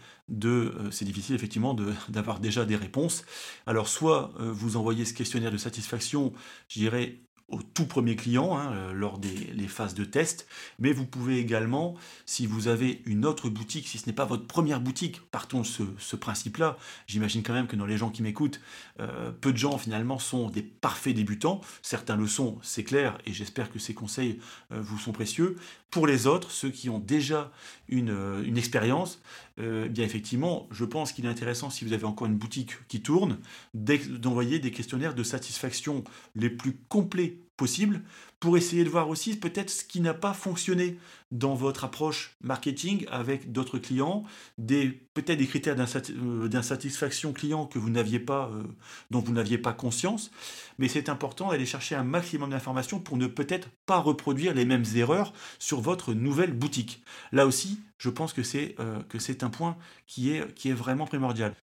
euh, 0.45 0.89
c'est 0.89 1.05
difficile 1.05 1.35
effectivement 1.35 1.73
d'avoir 2.09 2.39
déjà 2.39 2.65
des 2.65 2.75
réponses. 2.75 3.25
Alors 3.65 3.87
soit 3.87 4.33
euh, 4.39 4.51
vous 4.51 4.75
envoyez 4.77 5.05
ce 5.05 5.13
questionnaire 5.13 5.51
de 5.51 5.57
satisfaction, 5.57 6.33
je 6.67 6.79
dirais 6.79 7.19
au 7.53 7.61
tout 7.61 7.85
premier 7.85 8.15
client 8.15 8.57
hein, 8.57 8.73
euh, 8.73 8.93
lors 8.93 9.19
des 9.19 9.29
les 9.53 9.67
phases 9.67 9.93
de 9.93 10.03
test, 10.03 10.47
mais 10.79 10.91
vous 10.91 11.05
pouvez 11.05 11.37
également, 11.37 11.95
si 12.25 12.47
vous 12.47 12.67
avez 12.67 13.01
une 13.05 13.25
autre 13.25 13.49
boutique, 13.49 13.87
si 13.87 13.97
ce 13.97 14.07
n'est 14.07 14.13
pas 14.13 14.25
votre 14.25 14.47
première 14.47 14.81
boutique, 14.81 15.21
partons 15.31 15.61
de 15.61 15.65
ce, 15.65 16.15
principe-là, 16.15 16.77
j'imagine 17.07 17.43
quand 17.43 17.53
même 17.53 17.67
que 17.67 17.75
dans 17.75 17.85
les 17.85 17.97
gens 17.97 18.09
qui 18.09 18.23
m'écoutent, 18.23 18.59
euh, 18.99 19.31
peu 19.31 19.51
de 19.51 19.57
gens 19.57 19.77
finalement 19.77 20.19
sont 20.19 20.49
des 20.49 20.61
parfaits 20.61 21.15
débutants, 21.15 21.61
certains 21.81 22.15
le 22.15 22.27
sont, 22.27 22.57
c'est 22.61 22.83
clair, 22.83 23.17
et 23.25 23.33
j'espère 23.33 23.71
que 23.71 23.79
ces 23.79 23.93
conseils 23.93 24.39
euh, 24.71 24.81
vous 24.81 24.97
sont 24.97 25.11
précieux. 25.11 25.57
Pour 25.91 26.07
les 26.07 26.25
autres, 26.25 26.49
ceux 26.49 26.71
qui 26.71 26.89
ont 26.89 26.99
déjà 26.99 27.51
une, 27.87 28.41
une 28.43 28.57
expérience, 28.57 29.21
bien 29.59 30.03
effectivement, 30.03 30.67
je 30.71 30.85
pense 30.85 31.11
qu'il 31.11 31.25
est 31.25 31.29
intéressant, 31.29 31.69
si 31.69 31.85
vous 31.85 31.93
avez 31.93 32.05
encore 32.05 32.25
une 32.25 32.35
boutique 32.35 32.71
qui 32.87 33.03
tourne, 33.03 33.37
d'envoyer 33.75 34.57
des 34.57 34.71
questionnaires 34.71 35.13
de 35.13 35.21
satisfaction 35.21 36.03
les 36.33 36.49
plus 36.49 36.75
complets 36.89 37.37
possible 37.57 38.01
pour 38.39 38.57
essayer 38.57 38.83
de 38.83 38.89
voir 38.89 39.09
aussi 39.09 39.37
peut-être 39.37 39.69
ce 39.69 39.83
qui 39.83 40.01
n'a 40.01 40.13
pas 40.13 40.33
fonctionné 40.33 40.97
dans 41.31 41.55
votre 41.55 41.83
approche 41.85 42.35
marketing 42.41 43.05
avec 43.09 43.51
d'autres 43.51 43.79
clients, 43.79 44.23
peut-être 44.57 45.37
des 45.37 45.47
critères 45.47 45.75
euh, 45.79 46.47
d'insatisfaction 46.47 47.31
client 47.33 47.65
que 47.65 47.79
vous 47.79 47.89
n'aviez 47.89 48.19
pas, 48.19 48.49
euh, 48.53 48.63
dont 49.11 49.19
vous 49.19 49.31
n'aviez 49.31 49.57
pas 49.57 49.73
conscience. 49.73 50.29
Mais 50.77 50.87
c'est 50.87 51.09
important 51.09 51.49
d'aller 51.49 51.65
chercher 51.65 51.95
un 51.95 52.03
maximum 52.03 52.49
d'informations 52.49 52.99
pour 52.99 53.17
ne 53.17 53.27
peut-être 53.27 53.69
pas 53.85 53.97
reproduire 53.97 54.53
les 54.53 54.65
mêmes 54.65 54.85
erreurs 54.95 55.33
sur 55.57 55.79
votre 55.79 56.13
nouvelle 56.13 56.53
boutique. 56.53 57.03
Là 57.31 57.47
aussi, 57.47 57.79
je 57.97 58.09
pense 58.09 58.33
que 58.33 58.43
c'est 58.43 58.75
euh, 58.79 58.99
un 59.41 59.49
point 59.49 59.77
qui 60.05 60.31
est 60.31 60.73
vraiment 60.73 61.05
primordial. 61.05 61.55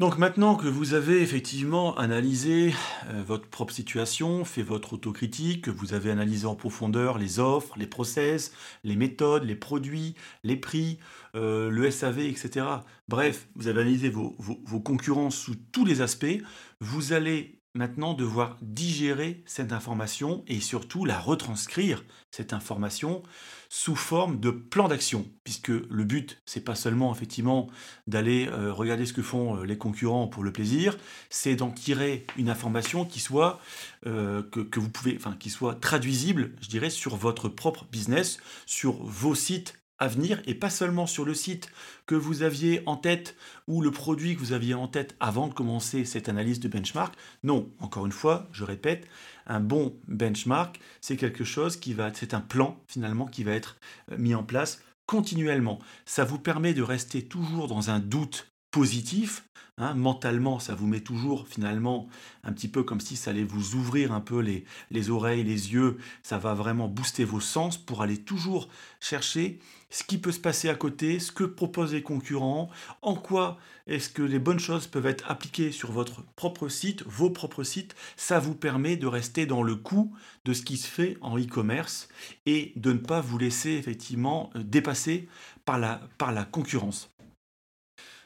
Donc 0.00 0.16
maintenant 0.16 0.54
que 0.56 0.66
vous 0.66 0.94
avez 0.94 1.20
effectivement 1.20 1.94
analysé 1.98 2.72
euh, 3.10 3.22
votre 3.22 3.46
propre 3.46 3.74
situation, 3.74 4.46
fait 4.46 4.62
votre 4.62 4.94
autocritique, 4.94 5.64
que 5.64 5.70
vous 5.70 5.92
avez 5.92 6.10
analysé 6.10 6.46
en 6.46 6.54
profondeur 6.54 7.18
les 7.18 7.38
offres, 7.38 7.74
les 7.76 7.86
process, 7.86 8.50
les 8.82 8.96
méthodes, 8.96 9.44
les 9.44 9.56
produits, 9.56 10.14
les 10.42 10.56
prix, 10.56 10.98
euh, 11.34 11.68
le 11.68 11.90
SAV, 11.90 12.20
etc. 12.20 12.64
Bref, 13.08 13.46
vous 13.56 13.68
avez 13.68 13.82
analysé 13.82 14.08
vos, 14.08 14.34
vos 14.38 14.80
concurrents 14.80 15.28
sous 15.28 15.56
tous 15.70 15.84
les 15.84 16.00
aspects, 16.00 16.38
vous 16.80 17.12
allez 17.12 17.60
maintenant 17.74 18.14
devoir 18.14 18.56
digérer 18.62 19.42
cette 19.44 19.70
information 19.70 20.44
et 20.46 20.60
surtout 20.60 21.04
la 21.04 21.18
retranscrire, 21.18 22.04
cette 22.30 22.54
information, 22.54 23.22
sous 23.72 23.94
forme 23.94 24.40
de 24.40 24.50
plan 24.50 24.88
d'action. 24.88 25.26
Puisque 25.44 25.68
le 25.68 26.04
but, 26.04 26.42
c'est 26.44 26.64
pas 26.64 26.74
seulement 26.74 27.14
effectivement 27.14 27.68
d'aller 28.08 28.48
euh, 28.48 28.72
regarder 28.72 29.06
ce 29.06 29.12
que 29.12 29.22
font 29.22 29.56
euh, 29.56 29.64
les 29.64 29.78
concurrents 29.78 30.26
pour 30.26 30.42
le 30.42 30.52
plaisir, 30.52 30.98
c'est 31.30 31.54
d'en 31.54 31.70
tirer 31.70 32.26
une 32.36 32.50
information 32.50 33.04
qui 33.04 33.20
soit, 33.20 33.60
euh, 34.06 34.42
qui 35.38 35.50
soit 35.50 35.76
traduisible, 35.76 36.52
je 36.60 36.68
dirais, 36.68 36.90
sur 36.90 37.14
votre 37.14 37.48
propre 37.48 37.86
business, 37.92 38.38
sur 38.66 38.94
vos 39.04 39.36
sites 39.36 39.79
et 40.46 40.54
pas 40.54 40.70
seulement 40.70 41.06
sur 41.06 41.24
le 41.24 41.34
site 41.34 41.70
que 42.06 42.14
vous 42.14 42.42
aviez 42.42 42.82
en 42.86 42.96
tête 42.96 43.36
ou 43.66 43.82
le 43.82 43.90
produit 43.90 44.34
que 44.34 44.40
vous 44.40 44.52
aviez 44.52 44.74
en 44.74 44.88
tête 44.88 45.14
avant 45.20 45.48
de 45.48 45.54
commencer 45.54 46.04
cette 46.04 46.28
analyse 46.28 46.60
de 46.60 46.68
benchmark. 46.68 47.14
Non, 47.42 47.70
encore 47.80 48.06
une 48.06 48.12
fois, 48.12 48.48
je 48.52 48.64
répète, 48.64 49.06
un 49.46 49.60
bon 49.60 49.94
benchmark, 50.08 50.80
c'est 51.00 51.16
quelque 51.16 51.44
chose 51.44 51.76
qui 51.76 51.92
va, 51.92 52.12
c'est 52.14 52.34
un 52.34 52.40
plan 52.40 52.78
finalement 52.88 53.26
qui 53.26 53.44
va 53.44 53.52
être 53.52 53.76
euh, 54.10 54.16
mis 54.16 54.34
en 54.34 54.42
place 54.42 54.82
continuellement. 55.06 55.80
Ça 56.06 56.24
vous 56.24 56.38
permet 56.38 56.72
de 56.72 56.82
rester 56.82 57.22
toujours 57.24 57.66
dans 57.66 57.90
un 57.90 57.98
doute 57.98 58.46
positif. 58.70 59.44
Hein, 59.76 59.94
mentalement, 59.94 60.60
ça 60.60 60.74
vous 60.74 60.86
met 60.86 61.00
toujours 61.00 61.48
finalement 61.48 62.06
un 62.44 62.52
petit 62.52 62.68
peu 62.68 62.82
comme 62.82 63.00
si 63.00 63.16
ça 63.16 63.30
allait 63.30 63.44
vous 63.44 63.74
ouvrir 63.74 64.12
un 64.12 64.20
peu 64.20 64.40
les, 64.40 64.64
les 64.90 65.10
oreilles, 65.10 65.42
les 65.42 65.72
yeux. 65.72 65.96
Ça 66.22 66.38
va 66.38 66.54
vraiment 66.54 66.86
booster 66.86 67.24
vos 67.24 67.40
sens 67.40 67.76
pour 67.76 68.02
aller 68.02 68.18
toujours 68.18 68.68
chercher 69.00 69.58
ce 69.90 70.04
qui 70.04 70.18
peut 70.18 70.32
se 70.32 70.40
passer 70.40 70.68
à 70.68 70.74
côté, 70.74 71.18
ce 71.18 71.32
que 71.32 71.44
proposent 71.44 71.92
les 71.92 72.02
concurrents, 72.02 72.70
en 73.02 73.14
quoi 73.14 73.58
est-ce 73.86 74.08
que 74.08 74.22
les 74.22 74.38
bonnes 74.38 74.60
choses 74.60 74.86
peuvent 74.86 75.06
être 75.06 75.28
appliquées 75.28 75.72
sur 75.72 75.90
votre 75.90 76.22
propre 76.36 76.68
site, 76.68 77.02
vos 77.06 77.28
propres 77.30 77.64
sites. 77.64 77.96
Ça 78.16 78.38
vous 78.38 78.54
permet 78.54 78.96
de 78.96 79.08
rester 79.08 79.46
dans 79.46 79.62
le 79.62 79.74
coup 79.74 80.14
de 80.44 80.52
ce 80.52 80.62
qui 80.62 80.76
se 80.76 80.86
fait 80.86 81.18
en 81.20 81.36
e-commerce 81.38 82.08
et 82.46 82.72
de 82.76 82.92
ne 82.92 82.98
pas 82.98 83.20
vous 83.20 83.38
laisser 83.38 83.70
effectivement 83.70 84.50
euh, 84.54 84.62
dépasser 84.62 85.28
par 85.64 85.78
la, 85.78 86.00
par 86.18 86.32
la 86.32 86.44
concurrence. 86.44 87.10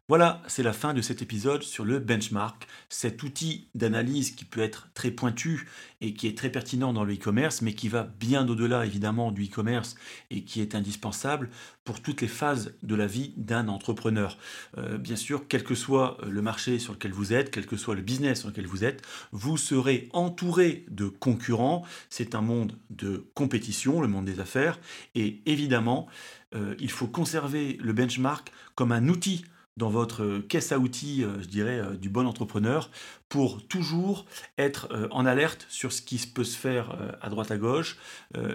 Voilà, 0.06 0.42
c'est 0.48 0.62
la 0.62 0.74
fin 0.74 0.92
de 0.92 1.00
cet 1.00 1.22
épisode 1.22 1.62
sur 1.62 1.86
le 1.86 1.98
benchmark, 1.98 2.68
cet 2.90 3.22
outil 3.22 3.68
d'analyse 3.74 4.32
qui 4.32 4.44
peut 4.44 4.60
être 4.60 4.90
très 4.92 5.10
pointu 5.10 5.66
et 6.02 6.12
qui 6.12 6.26
est 6.26 6.36
très 6.36 6.50
pertinent 6.50 6.92
dans 6.92 7.04
le 7.04 7.14
e-commerce, 7.14 7.62
mais 7.62 7.72
qui 7.72 7.88
va 7.88 8.02
bien 8.02 8.46
au-delà 8.46 8.84
évidemment 8.84 9.32
du 9.32 9.46
e-commerce 9.46 9.94
et 10.30 10.44
qui 10.44 10.60
est 10.60 10.74
indispensable 10.74 11.48
pour 11.84 12.02
toutes 12.02 12.20
les 12.20 12.28
phases 12.28 12.74
de 12.82 12.94
la 12.94 13.06
vie 13.06 13.32
d'un 13.38 13.66
entrepreneur. 13.68 14.36
Euh, 14.76 14.98
bien 14.98 15.16
sûr, 15.16 15.48
quel 15.48 15.64
que 15.64 15.74
soit 15.74 16.18
le 16.28 16.42
marché 16.42 16.78
sur 16.78 16.92
lequel 16.92 17.12
vous 17.12 17.32
êtes, 17.32 17.50
quel 17.50 17.64
que 17.64 17.78
soit 17.78 17.94
le 17.94 18.02
business 18.02 18.40
sur 18.40 18.48
lequel 18.48 18.66
vous 18.66 18.84
êtes, 18.84 19.00
vous 19.32 19.56
serez 19.56 20.10
entouré 20.12 20.84
de 20.90 21.08
concurrents. 21.08 21.82
C'est 22.10 22.34
un 22.34 22.42
monde 22.42 22.76
de 22.90 23.26
compétition, 23.32 24.02
le 24.02 24.08
monde 24.08 24.26
des 24.26 24.38
affaires, 24.38 24.78
et 25.14 25.40
évidemment, 25.46 26.08
euh, 26.54 26.74
il 26.78 26.90
faut 26.90 27.06
conserver 27.06 27.78
le 27.80 27.94
benchmark 27.94 28.52
comme 28.74 28.92
un 28.92 29.08
outil 29.08 29.46
dans 29.76 29.90
votre 29.90 30.38
caisse 30.48 30.70
à 30.72 30.78
outils, 30.78 31.24
euh, 31.24 31.40
je 31.42 31.48
dirais, 31.48 31.80
euh, 31.80 31.96
du 31.96 32.08
bon 32.08 32.26
entrepreneur, 32.26 32.90
pour 33.28 33.66
toujours 33.66 34.24
être 34.56 34.88
euh, 34.92 35.08
en 35.10 35.26
alerte 35.26 35.66
sur 35.68 35.92
ce 35.92 36.00
qui 36.00 36.18
peut 36.18 36.44
se 36.44 36.56
faire 36.56 36.96
à 37.20 37.28
droite 37.28 37.50
à 37.50 37.56
gauche 37.56 37.96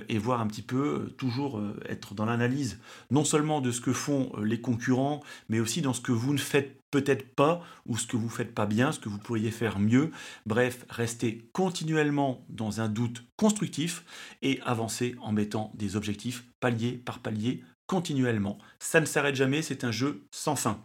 et 0.08 0.18
voir 0.18 0.42
un 0.42 0.48
petit 0.48 0.62
peu, 0.62 1.14
toujours 1.18 1.62
être 1.88 2.14
dans 2.14 2.26
l'analyse, 2.26 2.80
non 3.12 3.24
seulement 3.24 3.62
de 3.62 3.72
ce 3.72 3.82
que 3.82 3.94
font 3.94 4.32
les 4.42 4.62
concurrents, 4.62 5.22
mais 5.50 5.60
aussi 5.60 5.82
dans 5.82 5.94
ce 5.94 6.02
que 6.02 6.12
vous 6.12 6.34
ne 6.34 6.40
faites 6.40 6.82
peut-être 6.92 7.36
pas 7.36 7.62
ou 7.86 7.98
ce 7.98 8.08
que 8.08 8.18
vous 8.18 8.26
ne 8.26 8.32
faites 8.32 8.54
pas 8.54 8.66
bien, 8.66 8.92
ce 8.92 9.00
que 9.00 9.10
vous 9.10 9.18
pourriez 9.18 9.52
faire 9.52 9.80
mieux. 9.80 10.12
Bref, 10.46 10.86
restez 10.90 11.50
continuellement 11.54 12.46
dans 12.50 12.82
un 12.82 12.90
doute 12.90 13.24
constructif 13.38 14.04
et 14.42 14.60
avancez 14.66 15.16
en 15.22 15.32
mettant 15.32 15.72
des 15.76 15.96
objectifs 15.96 16.46
palier 16.60 16.94
par 16.94 17.20
palier 17.20 17.64
continuellement. 17.90 18.60
Ça 18.78 19.02
ne 19.02 19.06
s'arrête 19.06 19.36
jamais, 19.36 19.64
c'est 19.64 19.84
un 19.84 19.92
jeu 19.92 20.22
sans 20.32 20.56
fin. 20.56 20.80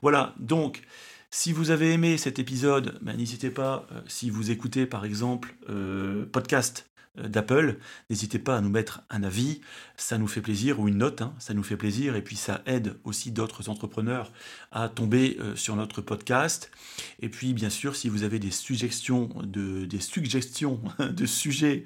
Voilà, 0.00 0.34
donc 0.38 0.82
si 1.30 1.52
vous 1.52 1.70
avez 1.70 1.92
aimé 1.92 2.16
cet 2.16 2.38
épisode, 2.38 2.98
ben, 3.02 3.14
n'hésitez 3.14 3.50
pas, 3.50 3.86
euh, 3.92 4.00
si 4.06 4.30
vous 4.30 4.50
écoutez 4.50 4.86
par 4.86 5.04
exemple 5.04 5.54
euh, 5.68 6.24
podcast 6.24 6.88
d'Apple, 7.18 7.78
n'hésitez 8.10 8.38
pas 8.38 8.56
à 8.56 8.60
nous 8.60 8.70
mettre 8.70 9.02
un 9.10 9.22
avis, 9.22 9.60
ça 9.96 10.18
nous 10.18 10.26
fait 10.26 10.40
plaisir, 10.40 10.80
ou 10.80 10.88
une 10.88 10.98
note, 10.98 11.22
hein, 11.22 11.34
ça 11.38 11.54
nous 11.54 11.62
fait 11.62 11.76
plaisir, 11.76 12.16
et 12.16 12.22
puis 12.22 12.36
ça 12.36 12.62
aide 12.66 12.98
aussi 13.04 13.30
d'autres 13.30 13.68
entrepreneurs 13.68 14.32
à 14.72 14.88
tomber 14.88 15.36
euh, 15.40 15.56
sur 15.56 15.76
notre 15.76 16.00
podcast. 16.00 16.70
Et 17.20 17.28
puis 17.28 17.54
bien 17.54 17.70
sûr, 17.70 17.96
si 17.96 18.08
vous 18.08 18.22
avez 18.22 18.38
des 18.38 18.50
suggestions 18.50 19.28
de, 19.42 19.84
des 19.84 20.00
suggestions 20.00 20.80
de 20.98 21.26
sujets, 21.26 21.84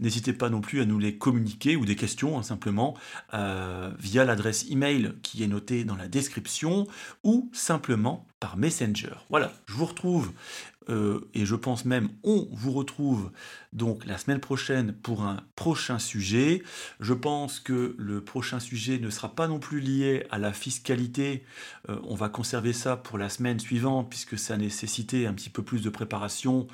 n'hésitez 0.00 0.32
pas 0.32 0.50
non 0.50 0.60
plus 0.60 0.80
à 0.80 0.84
nous 0.84 0.98
les 0.98 1.16
communiquer, 1.16 1.76
ou 1.76 1.84
des 1.84 1.96
questions 1.96 2.38
hein, 2.38 2.42
simplement, 2.42 2.96
euh, 3.34 3.90
via 3.98 4.24
l'adresse 4.24 4.66
email 4.70 5.12
qui 5.22 5.42
est 5.42 5.48
notée 5.48 5.84
dans 5.84 5.96
la 5.96 6.08
description, 6.08 6.86
ou 7.22 7.50
simplement 7.52 8.26
par 8.40 8.56
Messenger. 8.56 9.14
Voilà, 9.30 9.52
je 9.66 9.72
vous 9.72 9.86
retrouve 9.86 10.32
euh, 10.88 11.28
et 11.34 11.46
je 11.46 11.54
pense 11.54 11.84
même 11.84 12.10
on 12.22 12.46
vous 12.52 12.72
retrouve 12.72 13.30
donc 13.72 14.04
la 14.06 14.18
semaine 14.18 14.40
prochaine 14.40 14.92
pour 14.92 15.22
un 15.22 15.42
prochain 15.56 15.98
sujet. 15.98 16.62
Je 17.00 17.14
pense 17.14 17.58
que 17.60 17.94
le 17.98 18.22
prochain 18.22 18.60
sujet 18.60 18.98
ne 18.98 19.10
sera 19.10 19.34
pas 19.34 19.48
non 19.48 19.58
plus 19.58 19.80
lié 19.80 20.26
à 20.30 20.38
la 20.38 20.52
fiscalité. 20.52 21.44
Euh, 21.88 21.98
on 22.04 22.14
va 22.14 22.28
conserver 22.28 22.72
ça 22.72 22.96
pour 22.96 23.18
la 23.18 23.28
semaine 23.28 23.58
suivante 23.58 24.10
puisque 24.10 24.38
ça 24.38 24.56
nécessitait 24.56 25.26
un 25.26 25.34
petit 25.34 25.50
peu 25.50 25.62
plus 25.62 25.82
de 25.82 25.90
préparation 25.90 26.66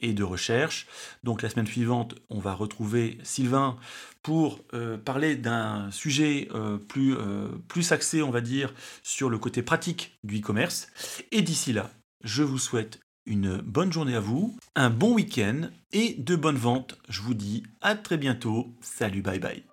et 0.00 0.12
de 0.12 0.24
recherche. 0.24 0.86
Donc 1.24 1.42
la 1.42 1.48
semaine 1.48 1.66
suivante, 1.66 2.14
on 2.30 2.38
va 2.38 2.54
retrouver 2.54 3.18
Sylvain 3.22 3.76
pour 4.22 4.60
euh, 4.74 4.96
parler 4.96 5.36
d'un 5.36 5.90
sujet 5.90 6.48
plus, 6.88 7.14
plus 7.68 7.92
axé, 7.92 8.22
on 8.22 8.30
va 8.30 8.40
dire, 8.40 8.72
sur 9.02 9.28
le 9.28 9.38
côté 9.38 9.62
pratique 9.62 10.18
du 10.24 10.38
e-commerce. 10.38 10.88
Et 11.32 11.42
d'ici 11.42 11.72
là, 11.72 11.90
je 12.24 12.42
vous 12.42 12.58
souhaite 12.58 13.00
une 13.26 13.58
bonne 13.58 13.92
journée 13.92 14.14
à 14.14 14.20
vous, 14.20 14.56
un 14.74 14.90
bon 14.90 15.14
week-end 15.14 15.68
et 15.92 16.14
de 16.18 16.36
bonnes 16.36 16.56
ventes. 16.56 16.98
Je 17.08 17.20
vous 17.22 17.34
dis 17.34 17.62
à 17.80 17.94
très 17.94 18.16
bientôt. 18.16 18.74
Salut, 18.80 19.22
bye 19.22 19.38
bye. 19.38 19.64